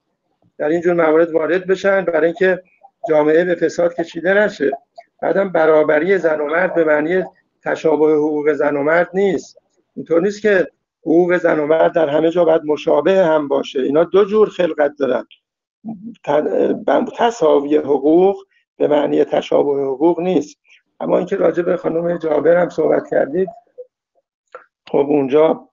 [0.58, 2.62] در این جور موارد وارد بشن برای اینکه
[3.08, 4.70] جامعه به فساد کشیده نشه.
[5.22, 7.24] بعدم برابری زن و مرد به معنی
[7.62, 9.58] تشابه حقوق زن و مرد نیست.
[9.96, 10.66] اینطور نیست که
[11.00, 13.80] حقوق زن و مرد در همه جا باید مشابه هم باشه.
[13.80, 15.26] اینا دو جور خلقت دارن.
[17.18, 18.36] تساوی حقوق
[18.76, 20.58] به معنی تشابه حقوق نیست.
[21.00, 23.48] اما اینکه راجع به خانم جابر هم صحبت کردید
[24.90, 25.68] خب اونجا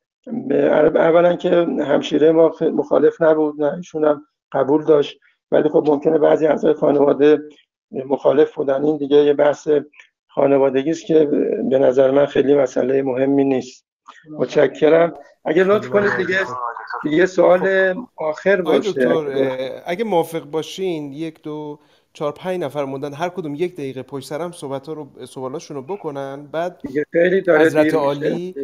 [0.95, 1.49] اولا که
[1.79, 5.19] همشیره ما مخالف نبود نه ایشون هم قبول داشت.
[5.51, 7.39] ولی خب ممکنه بعضی اعضای خانواده
[7.91, 8.85] مخالف بودن.
[8.85, 9.69] این دیگه یه بحث
[10.27, 11.25] خانوادگی است که
[11.69, 13.85] به نظر من خیلی مسئله مهمی نیست.
[14.29, 15.13] متشکرم.
[15.45, 16.39] اگه لطف کنید دیگه
[17.03, 19.83] دیگه سوال آخر آقای باشه.
[19.85, 21.79] اگه موافق باشین یک دو
[22.13, 25.83] چهار پنج نفر موندن هر کدوم یک دقیقه پشت سرم صحبت ها رو سوالاشون رو
[25.83, 26.47] بکنن.
[26.51, 26.81] بعد
[27.11, 28.55] خیلی حضرت عالی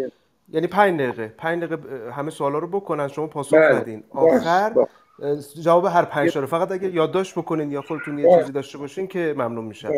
[0.50, 3.76] یعنی پنج دقیقه پنج دقیقه همه سوالا رو بکنن شما پاسخ بله.
[3.76, 4.88] ندین باش آخر باش.
[5.62, 9.34] جواب هر پنج رو فقط اگه یادداشت بکنین یا خودتون یه چیزی داشته باشین که
[9.38, 9.92] ممنون میشم.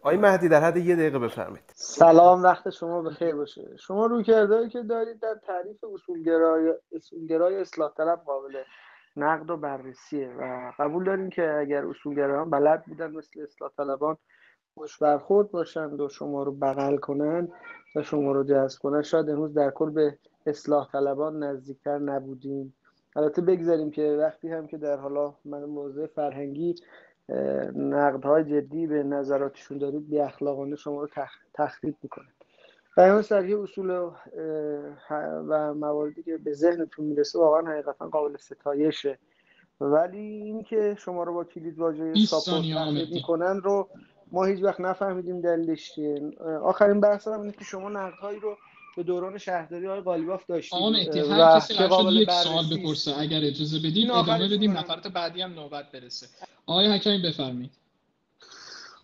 [0.00, 1.72] آقای مهدی در حد یه دقیقه بفرمایید.
[1.74, 3.76] سلام وقت شما بخیر باشه.
[3.76, 8.56] شما رویکردهایی که دارید در تعریف اصولگرای اصولگرای اصلاح طلب قابل
[9.16, 14.16] نقد و بررسیه و قبول داریم که اگر اصولگرایان بلد بودن مثل اصلاح طلبان
[14.74, 17.52] خوش برخورد باشند و شما رو بغل کنند
[17.96, 22.74] و شما رو جذب کنند شاید امروز در کل به اصلاح طلبان نزدیکتر نبودیم.
[23.16, 26.74] البته بگذاریم که وقتی هم که در حالا من موضوع فرهنگی
[27.74, 31.30] نقدهای جدی به نظراتشون دارید بی اخلاقانه شما رو تخ...
[31.54, 32.28] تخریب می‌کنه.
[32.96, 34.10] بیان سریع اصول
[35.48, 39.18] و مواردی که به ذهنتون می‌رسه واقعا حقیقتا قابل ستایشه.
[39.80, 43.88] ولی اینکه شما رو با کلید واژه 20 ساپورت می‌کنن رو
[44.32, 46.32] ما هیچ وقت نفهمیدیم دلیلش چیه.
[46.62, 48.56] آخرین بحث هم اینه که شما نقدهایی رو
[48.96, 50.78] به دوران شهرداری های قالیباف داشتید.
[50.78, 55.06] آقا مهدی هر و کسی یک سوال بپرسه اگر اجازه بدید این ادامه بدیم نفرات
[55.06, 56.26] بعدی هم نوبت برسه.
[56.66, 57.70] آقای حکمی بفرمایید.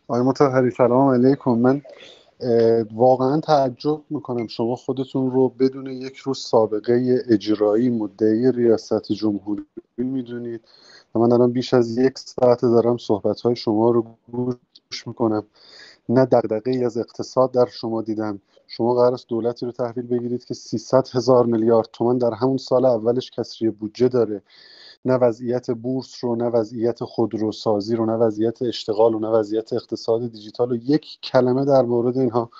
[0.08, 1.50] آقای مطهری سلام علیکم.
[1.50, 1.82] من
[2.94, 9.64] واقعا تعجب می‌کنم شما خودتون رو بدون یک روز سابقه اجرایی مدعی ریاست جمهوری
[9.96, 10.60] می‌دونید.
[11.14, 15.44] و من الان بیش از یک ساعت دارم صحبت های شما رو گوش می‌کنم.
[16.08, 18.40] نه دغدغه ای از اقتصاد در شما دیدم.
[18.66, 22.84] شما قرار است دولتی رو تحویل بگیرید که 300 هزار میلیارد تومان در همون سال
[22.84, 24.42] اولش کسری بودجه داره.
[25.04, 30.32] نه وضعیت بورس رو نه وضعیت خودروسازی رو نه وضعیت اشتغال و نه وضعیت اقتصاد
[30.32, 32.50] دیجیتال و یک کلمه در مورد اینها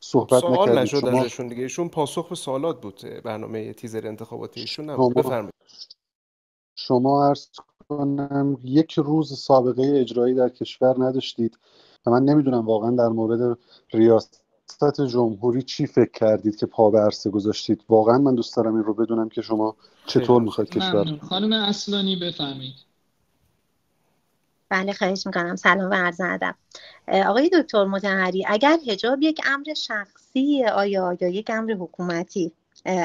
[0.00, 1.62] صحبت سوال نشد شما ازشون دیگه.
[1.62, 5.12] ایشون پاسخ به سوالات بود برنامه تیزر انتخاباتی ایشون نبود.
[5.12, 5.54] شما بفرمایید.
[6.74, 7.46] شما عرض
[7.88, 11.58] کنم یک روز سابقه اجرایی در کشور نداشتید
[12.06, 13.58] و من نمی‌دونم واقعا در مورد
[13.92, 14.44] ریاست
[15.06, 18.94] جمهوری چی فکر کردید که پا به عرصه گذاشتید؟ واقعا من دوست دارم این رو
[18.94, 21.18] بدونم که شما چطور می‌خواید کشور؟ ممنون.
[21.18, 22.74] خانم اصلانی بفرمایید.
[24.68, 25.56] بله خواهش می‌کنم.
[25.56, 26.54] سلام و عرض ادب.
[27.26, 32.52] آقای دکتر مطهری اگر حجاب یک امر شخصی آیا یا یک امر حکومتی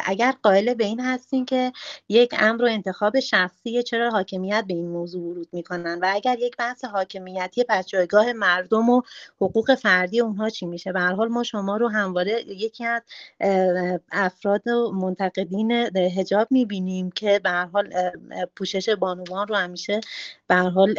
[0.06, 1.72] اگر قائل به این هستین که
[2.10, 6.58] یک امر و انتخاب شخصی چرا حاکمیت به این موضوع ورود می‌کنن و اگر یک
[6.58, 9.02] بحث حاکمیتی پس جایگاه مردم و
[9.42, 13.02] حقوق فردی اونها چی میشه؟ به هر حال ما شما رو همواره یکی از
[14.12, 15.72] افراد و منتقدین
[16.18, 17.94] حجاب می‌بینیم که به هر حال
[18.56, 20.00] پوشش بانوان رو همیشه
[20.48, 20.96] به هر حال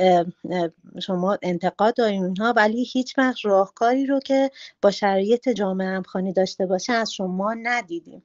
[1.03, 4.51] شما انتقاد دارین اونها ولی هیچ وقت راهکاری رو که
[4.83, 8.23] با شرایط جامعه همخوانی داشته باشه از شما ندیدیم.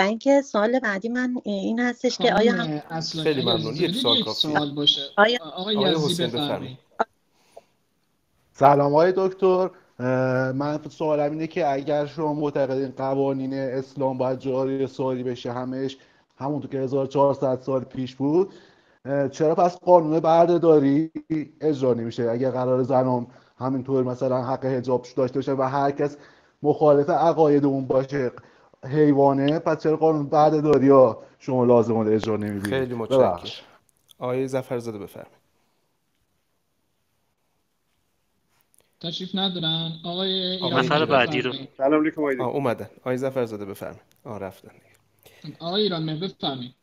[0.00, 3.74] و اینکه سوال بعدی من این هستش که آیا هم اصلانی خیلی ممنون.
[3.74, 5.00] یک سوال سوال باشه.
[5.16, 6.78] آیا آقای آقای حسین بفرمایید.
[8.52, 9.70] سلام های دکتر.
[10.52, 15.96] من سوالم اینه که اگر شما معتقدین قوانین اسلام باید جاری ساری بشه همش
[16.36, 18.52] همونطور که 1400 سال پیش بود
[19.30, 21.10] چرا پس قانون بردهداری
[21.60, 23.26] اجرا نمیشه؟ اگر قرار زنان
[23.58, 26.16] همینطور مثلا حق حجاب داشته باشه و هر کس
[26.62, 28.32] مخالف عقاید اون باشه
[28.84, 33.66] حیوانه پس چرا قانون بردهداری ها شما لازم رو اجرا نمی‌بینید خیلی متشکرم.
[34.18, 35.40] آقای زفرزاده بفرمایید.
[39.00, 41.68] تشریف ندارن؟ آقای آقای ایران ایران بفرمایید.
[41.76, 42.36] سلام علیکم آقای.
[42.36, 42.90] اومدن.
[43.00, 44.02] آقای زفرزاده بفرمایید.
[44.24, 45.56] آه رفتن دیگه.
[45.58, 46.74] آقای ایران بفرمایید.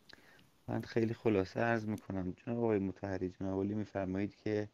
[0.68, 2.34] من خیلی خلاصه عرض می‌کنم.
[2.46, 4.70] جناب آقای مطهری جناب عالی میفرمایید که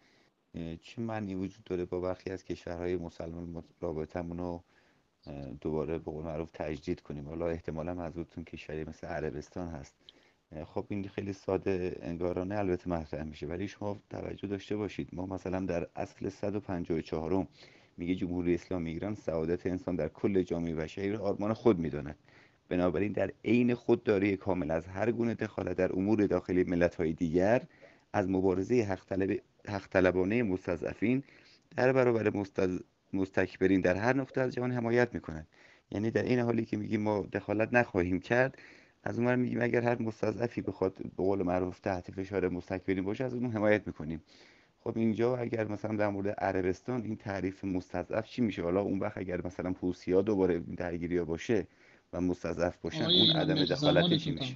[0.81, 4.63] چه معنی وجود داره با برخی از کشورهای مسلمان ما رابطمون رو
[5.61, 7.27] دوباره به قول معروف تجدید کنیم.
[7.27, 9.95] حالا احتمالا منظورتون کشوری مثل عربستان هست.
[10.65, 15.09] خب این خیلی ساده انگارانه البته مطرح میشه ولی شما توجه داشته باشید.
[15.13, 17.47] ما مثلا در اصل 154
[17.97, 22.15] میگه جمهوری اسلامی ایران سعادت انسان در کل جامعه بشری را آرمان خود می‌داند.
[22.69, 27.61] بنابراین در عین خودداری کامل از هر گونه دخالت در امور داخلی ملت‌های دیگر
[28.13, 31.23] از مبارزه حق طلب حق طلبانه مستضعفین
[31.75, 32.29] در برابر.
[33.15, 35.47] مستکبرین در هر نقطه از جهان حمایت می‌کنند
[35.91, 38.57] یعنی در این حالی که میگیم ما دخالت نخواهیم کرد
[39.03, 43.23] از اون ور میگیم اگر هر مستضعفی بخواد به قول معروف تحت فشار مستکبرین باشه
[43.23, 44.21] از اون حمایت می‌کنیم.
[44.83, 49.17] خب اینجا اگر مثلا در مورد عربستان این تعریف مستضعف چی میشه؟ حالا اون وقت
[49.17, 51.67] اگر مثلا پوسیا دوباره درگیری باشه
[52.13, 54.55] و مستضعف باشن اون عدم دخالت چی میشه؟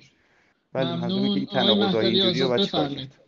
[0.74, 3.26] بله منظورم که تناقضای اینجوری رو آزاد باید چیکار کرد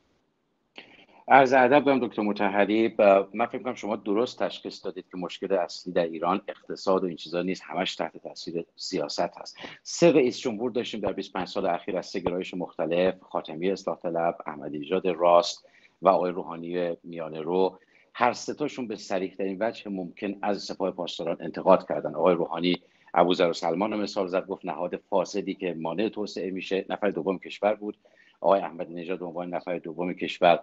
[1.32, 2.96] عرض ادب دارم دکتر متحری
[3.34, 7.16] من فکر کنم شما درست تشخیص دادید که مشکل اصلی در ایران اقتصاد و این
[7.16, 9.58] چیزا نیست همش تحت تاثیر سیاست هست.
[9.84, 14.38] سه رئیس جمهور داشتیم در 25 سال اخیر از سه گرایش مختلف خاتمی اصلاح طلب
[14.46, 15.68] احمدی نژاد راست
[16.02, 17.80] و آقای روحانی میانه رو
[18.14, 22.16] هر ستاشون به سریح ترین وجه ممکن از سپاه پاسداران انتقاد کردن.
[22.16, 22.78] آقای روحانی
[23.14, 27.74] ابوذر سلمان رو مثال زد گفت نهاد فاسدی که مانع توسعه میشه نفر دوم کشور
[27.76, 27.98] بود.
[28.42, 30.60] آقای احمدی نژاد به عنوان نفر دوم کشور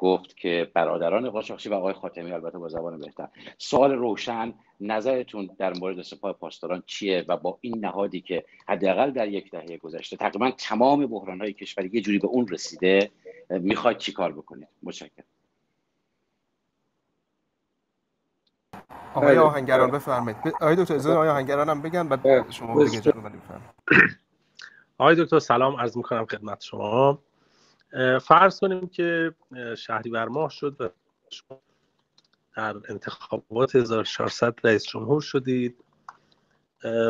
[0.00, 3.28] گفت که برادران قاچاقچی و آقای خاتمی البته با زبان بهتر.
[3.58, 9.28] سوال روشن نظرتون در مورد سپاه پاسداران چیه و با این نهادی که حداقل در
[9.28, 13.10] یک دهه گذشته تقریبا تمام بحرانهای کشور یه جوری به اون رسیده
[13.50, 15.24] می‌خواید چی کار بکنید؟ متشکرم.
[19.14, 20.36] آقای آهنگران بفرمایید.
[20.60, 23.20] آقای دکتر اجازه آقای آهنگران هم بگن بعد شما دیگه جلو
[24.98, 25.76] آقای دکتر سلام.
[25.80, 27.18] عرض می‌کنم خدمت شما.
[28.22, 29.34] فرض کنیم که
[29.78, 30.88] شهریور ماه شد و
[32.56, 35.76] در انتخابات 1400 رئیس جمهور شدید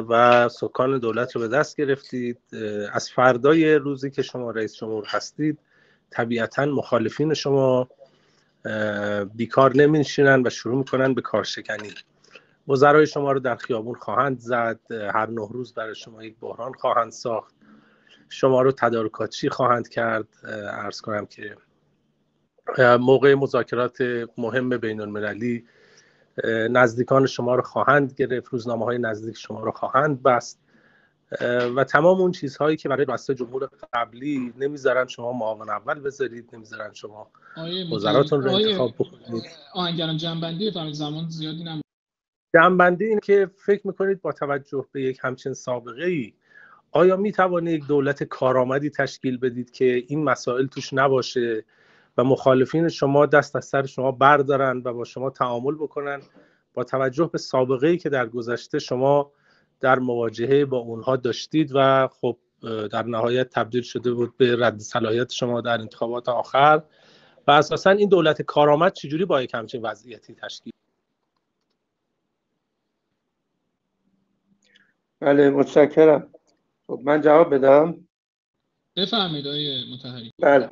[0.08, 2.38] و سکان دولت رو به دست گرفتید.
[2.92, 5.58] از فردای روزی که شما رئیس جمهور هستید
[6.10, 7.88] طبیعتا مخالفین شما
[9.34, 11.90] بیکار نمیشینن و شروع می‌کنن به کارشکنی.
[12.68, 17.12] وزرای شما رو در خیابون خواهند زد هر نه روز برای شما یک بحران خواهند
[17.12, 17.54] ساخت.
[18.30, 21.56] شما رو تدارکاتچی خواهند کرد ارز کنم که
[22.78, 23.98] موقع مذاکرات
[24.38, 25.64] مهم بین المللی
[26.70, 30.60] نزدیکان شما رو خواهند گرفت روزنامه های نزدیک شما رو خواهند بست
[31.76, 36.92] و تمام اون چیزهایی که برای رئیس جمهور قبلی نمی‌ذارن شما معاون اول بذارید نمی‌ذارن
[36.92, 37.30] شما
[37.92, 39.44] وزراتون رو انتخاب بکنید.
[39.74, 41.80] آهنگران جنبندی فرمایید زمان زیادی نم
[42.54, 46.32] جنبندی این که فکر می‌کنید با توجه به یک همچین سابقه ای
[46.92, 51.64] آیا می توانید یک دولت کارآمدی تشکیل بدید که این مسائل توش نباشه
[52.18, 56.22] و مخالفین شما دست از سر شما بردارن و با شما تعامل بکنن
[56.74, 59.32] با توجه به سابقه ای که در گذشته شما
[59.80, 62.36] در مواجهه با اونها داشتید و خب
[62.92, 66.82] در نهایت تبدیل شده بود به رد صلاحیت شما در انتخابات آخر
[67.46, 70.72] و اساسا این دولت کارآمد چجوری با یک همچین وضعیتی تشکیل؟
[75.20, 76.28] بله متشکرم.
[76.90, 77.94] خب من جواب بدم؟
[78.96, 80.70] بفهمید آقای متحری بله.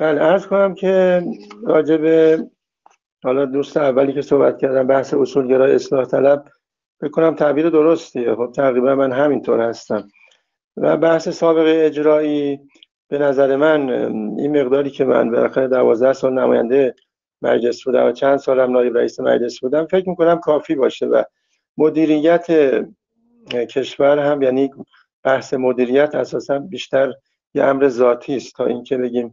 [0.00, 1.22] بله ارز کنم که
[1.62, 2.46] راجع به
[3.24, 6.44] حالا دوست اولی که صحبت کردم بحث اصولگرای اصلاح طلب
[7.02, 8.34] بکنم تعبیر درستیه.
[8.34, 10.08] خب تقریبا من همینطور هستم.
[10.76, 12.60] و بحث سابقه اجرایی
[13.08, 13.90] به نظر من
[14.38, 16.94] این مقداری که من بالاخره دوازده سال نماینده
[17.42, 21.22] مجلس بودم و چند سالم نایب رئیس مجلس بودم فکر می‌کنم کافی باشه و
[21.76, 22.46] مدیریت
[23.70, 24.70] کشور هم یعنی
[25.26, 27.12] بحث مدیریت اساسا بیشتر
[27.54, 28.56] یه امر ذاتی است.
[28.56, 29.32] تا اینکه بگیم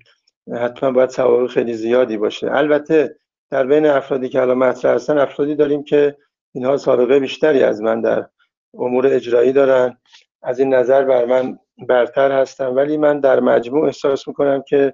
[0.54, 2.52] حتما باید سوابق خیلی زیادی باشه.
[2.52, 3.16] البته
[3.52, 6.18] در بین افرادی که الان مطرح هستن افرادی داریم که
[6.54, 8.26] اینها سابقه بیشتری از من در
[8.74, 9.98] امور اجرایی دارن.
[10.44, 12.68] از این نظر بر من برتر هستن.
[12.68, 14.94] ولی من در مجموع احساس می‌کنم که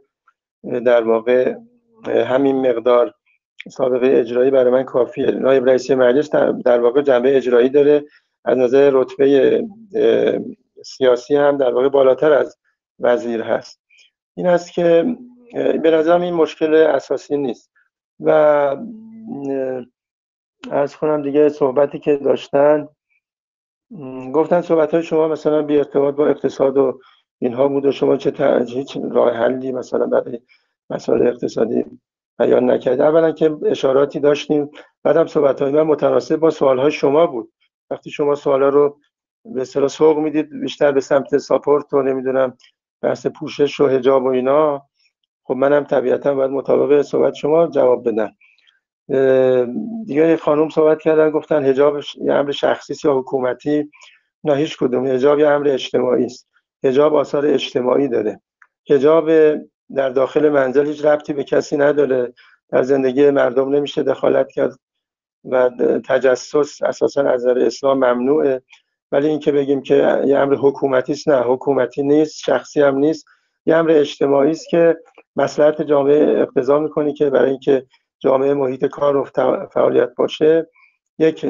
[0.85, 1.55] در واقع
[2.05, 3.13] همین مقدار
[3.69, 5.31] سابقه اجرایی برای من کافیه.
[5.31, 6.29] نایب رئیس مجلس
[6.65, 8.03] در واقع جنبه اجرایی داره.
[8.45, 9.63] از نظر رتبه
[10.85, 12.57] سیاسی هم در واقع بالاتر از
[12.99, 13.81] وزیر هست.
[14.35, 15.17] این است که
[15.53, 17.71] به نظرم این مشکل اساسی نیست.
[18.19, 18.31] و
[20.71, 22.87] از کنم دیگه صحبتی که داشتن
[24.33, 26.99] گفتن صحبت های شما مثلا بی ارتباط با اقتصاد و
[27.39, 30.39] اینها بود و شما چه هیچ راه حلی مثلا برای
[30.89, 31.85] مسائل اقتصادی
[32.39, 34.71] بیان نکرد اولا که اشاراتی داشتیم
[35.03, 37.51] بعدم صحبت های من متناسب با سوال های شما بود.
[37.89, 38.99] وقتی شما سوال رو
[39.45, 42.57] به اصطلاح سوق می‌دید بیشتر به سمت ساپورت و نمی‌دونم
[43.01, 44.89] بحث پوشش و حجاب و اینا.
[45.43, 48.35] خب منم طبیعتا باید مطابق صحبت شما جواب بدم.
[50.05, 53.91] دیگه خانم صحبت کردن گفتن حجاب یه امر شخصی یا حکومتی؟
[54.43, 55.07] نه هیچ کدوم.
[55.07, 56.49] حجاب یه امر اجتماعی است.
[56.83, 58.41] حجاب آثار اجتماعی داره.
[58.89, 59.29] حجاب
[59.95, 62.33] در داخل منزل هیچ ربطی به کسی نداره.
[62.69, 64.79] در زندگی مردم نمیشه دخالت کرد
[65.45, 65.69] و
[66.07, 68.61] تجسس اساسا از نظر اسلام ممنوعه.
[69.11, 73.25] ولی اینکه بگیم که یه امر حکومتی است نه حکومتی نیست شخصی هم نیست.
[73.65, 74.97] یه امر اجتماعی است که
[75.35, 77.85] مسئلت جامعه اقتضا می‌کنه که برای اینکه
[78.19, 79.23] جامعه محیط کار و
[79.73, 80.69] فعالیت باشه
[81.19, 81.45] یک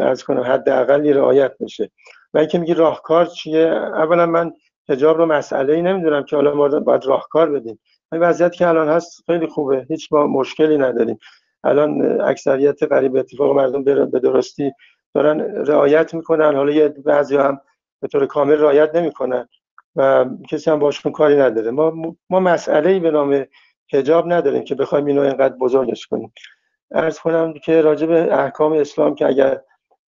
[0.00, 1.90] از کنم حداقلی رعایت بشه.
[2.34, 4.52] و اینکه میگی راهکار چیه؟ اولا من
[4.88, 7.80] حجاب رو مسئله ای نمی‌دونم که حالا ما باید راهکار بدیم.
[8.12, 11.18] این وضعیت که الان هست خیلی خوبه هیچ با مشکلی نداریم.
[11.64, 14.72] الان اکثریت قریب اتفاق مردم به درستی
[15.14, 16.56] دارن رعایت می‌کنن.
[16.56, 17.60] حالا یه بعضی هم
[18.02, 19.48] به طور کامل رعایت نمی‌کنن
[19.96, 21.70] و کسی هم باشون کاری نداره.
[21.70, 23.44] ما ما مسئله ای به نام
[23.92, 26.32] هجاب نداریم که بخوایم اینو اینقدر بزرگش کنیم.
[26.90, 29.60] ارز کنم که راجع به احکام اسلام که اگر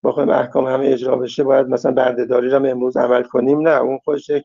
[0.04, 3.68] بخوایم احکام همه اجرا بشه باید مثلا بردهداری رو امروز عمل کنیم.
[3.68, 4.44] نه اون خودش یک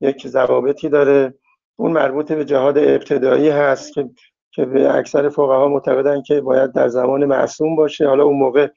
[0.00, 1.34] یک ضوابطی داره.
[1.76, 4.10] اون مربوط به جهاد ابتدایی هست که
[4.50, 8.08] که به اکثر فقها معتقدن که باید در زمان معصوم باشه.
[8.08, 8.68] حالا اون موقع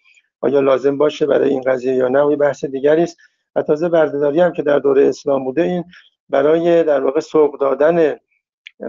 [0.41, 3.17] آیا لازم باشه برای این قضیه یا نه؟ اون بحث دیگری است.
[3.55, 5.83] و تازه بردهداری هم که در دوره اسلام بوده این
[6.29, 8.15] برای در واقع سوق دادن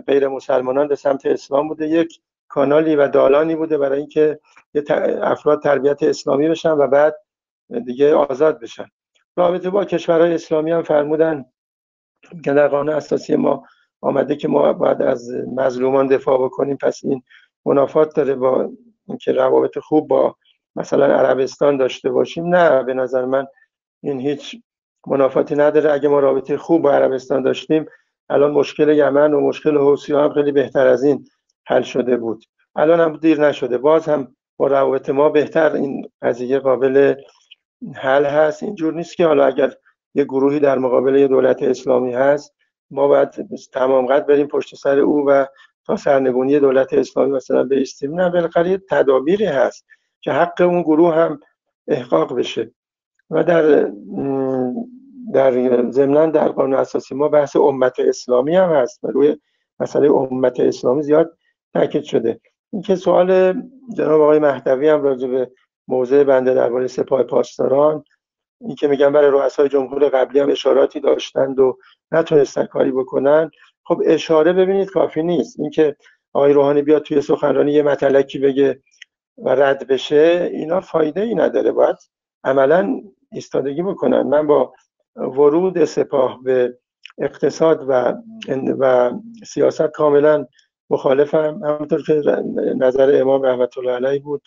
[0.07, 1.89] غیر مسلمانان به سمت اسلام بوده.
[1.89, 4.41] یک کانالی و دالانی بوده برای اینکه
[5.23, 7.17] افراد تربیت اسلامی بشن و بعد
[7.87, 8.87] دیگه آزاد بشن.
[9.37, 11.45] رابطه با کشورهای اسلامی هم فرمودن
[12.45, 13.67] که در قانون اساسی ما
[14.01, 16.77] آمده که ما باید از مظلومان دفاع بکنیم.
[16.77, 17.23] پس این
[17.67, 18.71] منافات داره با
[19.09, 20.37] اینکه روابط خوب با
[20.79, 23.47] مثلا عربستان داشته باشیم نه به نظر من
[24.03, 24.57] این هیچ
[25.07, 25.93] منافاتی نداره.
[25.93, 27.87] اگه ما رابطه خوب با عربستان داشتیم
[28.31, 31.25] الان مشکل یمن و مشکل حوسی هم خیلی بهتر از این
[31.67, 32.45] حل شده بود.
[32.77, 33.79] الان هم دیر نشده.
[33.79, 35.73] باز هم با روابط ما بهتر.
[35.73, 37.15] این قضیه قابل
[37.95, 38.63] حل هست.
[38.63, 39.73] اینجور نیست که حالا اگر
[40.15, 42.55] یه گروهی در مقابل یه دولت اسلامی هست
[42.91, 43.31] ما باید
[43.73, 45.47] تمام قد بریم پشت سر او و
[45.87, 49.87] تا سرنگونی دولت اسلامی مثلا بیستیم نه بالاخره تدابیری هست.
[50.21, 51.41] که حق اون گروه هم
[51.89, 52.73] احقاق بشه.
[53.31, 53.93] و در
[55.33, 59.37] در ضمن در قانون اساسی ما بحث امت اسلامی هم هست روی
[59.81, 61.39] مسئله امت اسلامی زیاد
[61.75, 62.41] تاکید شده.
[62.73, 63.53] این که سوال
[63.97, 65.51] جناب آقای مهدوی هم راجع به
[65.89, 68.05] موضع بنده درباره سپاه پاسداران
[68.61, 71.79] این که میگن برای رؤسای جمهور قبلی هم اشاراتی داشتند و
[72.13, 73.51] نتونستن کاری بکنن.
[73.85, 75.61] خب اشاره ببینید کافی نیست.
[75.61, 75.97] اینکه
[76.33, 78.83] آقای روحانی بیاد توی سخنرانی یه مطلقی بگه
[79.45, 81.73] و رد بشه اینا فایده ای نداره.
[81.73, 81.97] باید
[82.45, 83.01] عملا
[83.33, 84.23] ایستادگی بکنن.
[84.23, 84.73] من با
[85.17, 86.79] ورود سپاه به
[87.19, 88.15] اقتصاد و
[88.79, 89.13] و
[89.47, 90.47] سیاست کاملا
[90.91, 91.61] مخالفم.
[91.65, 92.23] همونطور که
[92.77, 94.43] نظر امام رحمت الله علیه بود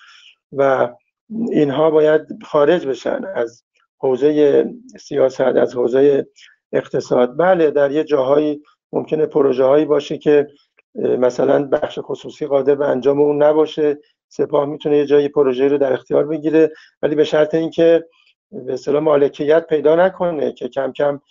[0.51, 0.89] و
[1.29, 3.63] اینها باید خارج بشن از
[3.97, 4.65] حوزه
[4.99, 6.27] سیاست از حوزه
[6.73, 7.37] اقتصاد.
[7.37, 8.63] بله در یه جاهایی
[8.93, 10.47] ممکنه پروژه هایی باشه که
[10.95, 13.97] مثلا بخش خصوصی قادر به انجام اون نباشه.
[14.31, 16.71] سپاه می‌تونه یه جایی پروژه رو در اختیار بگیره
[17.01, 18.05] ولی به شرط اینکه
[18.51, 21.21] به اصطلاح مالکیت پیدا نکنه که کم کم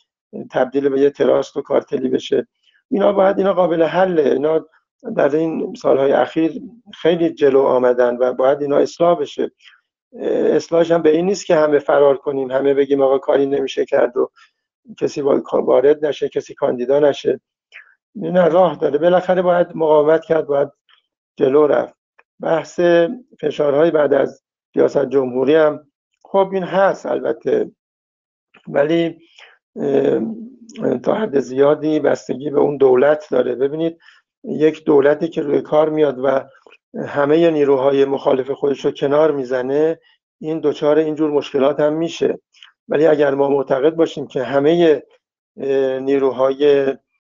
[0.50, 2.46] تبدیل به یه تراست و کارتلی بشه.
[2.90, 4.22] اینا باید اینا قابل حله.
[4.22, 4.66] اینا
[5.16, 6.62] در این سالهای اخیر
[6.94, 9.50] خیلی جلو آمدن و باید اینا اصلاح بشه.
[10.56, 14.16] اصلاحش هم به این نیست که همه فرار کنیم همه بگیم آقا کاری نمیشه کرد
[14.16, 14.30] و
[14.98, 15.20] کسی
[15.52, 17.40] وارد نشه کسی کاندیدا نشه.
[18.14, 18.98] نه راه داره.
[18.98, 20.68] بالاخره باید مقاومت کرد باید
[21.36, 21.99] جلو رفت.
[22.42, 22.80] بحث
[23.40, 24.42] فشارهای بعد از
[24.76, 25.86] ریاست جمهوری هم.
[26.24, 27.70] خب این هست البته
[28.68, 29.18] ولی
[31.02, 33.54] تا حد زیادی بستگی به اون دولت داره.
[33.54, 33.98] ببینید
[34.44, 36.48] یک دولتی که روی کار میاد و
[37.06, 40.00] همه نیروهای مخالف خودش رو کنار می‌زنه
[40.40, 42.38] این دچار اینجور مشکلات هم میشه.
[42.88, 45.02] ولی اگر ما معتقد باشیم که همه
[46.00, 46.86] نیروهای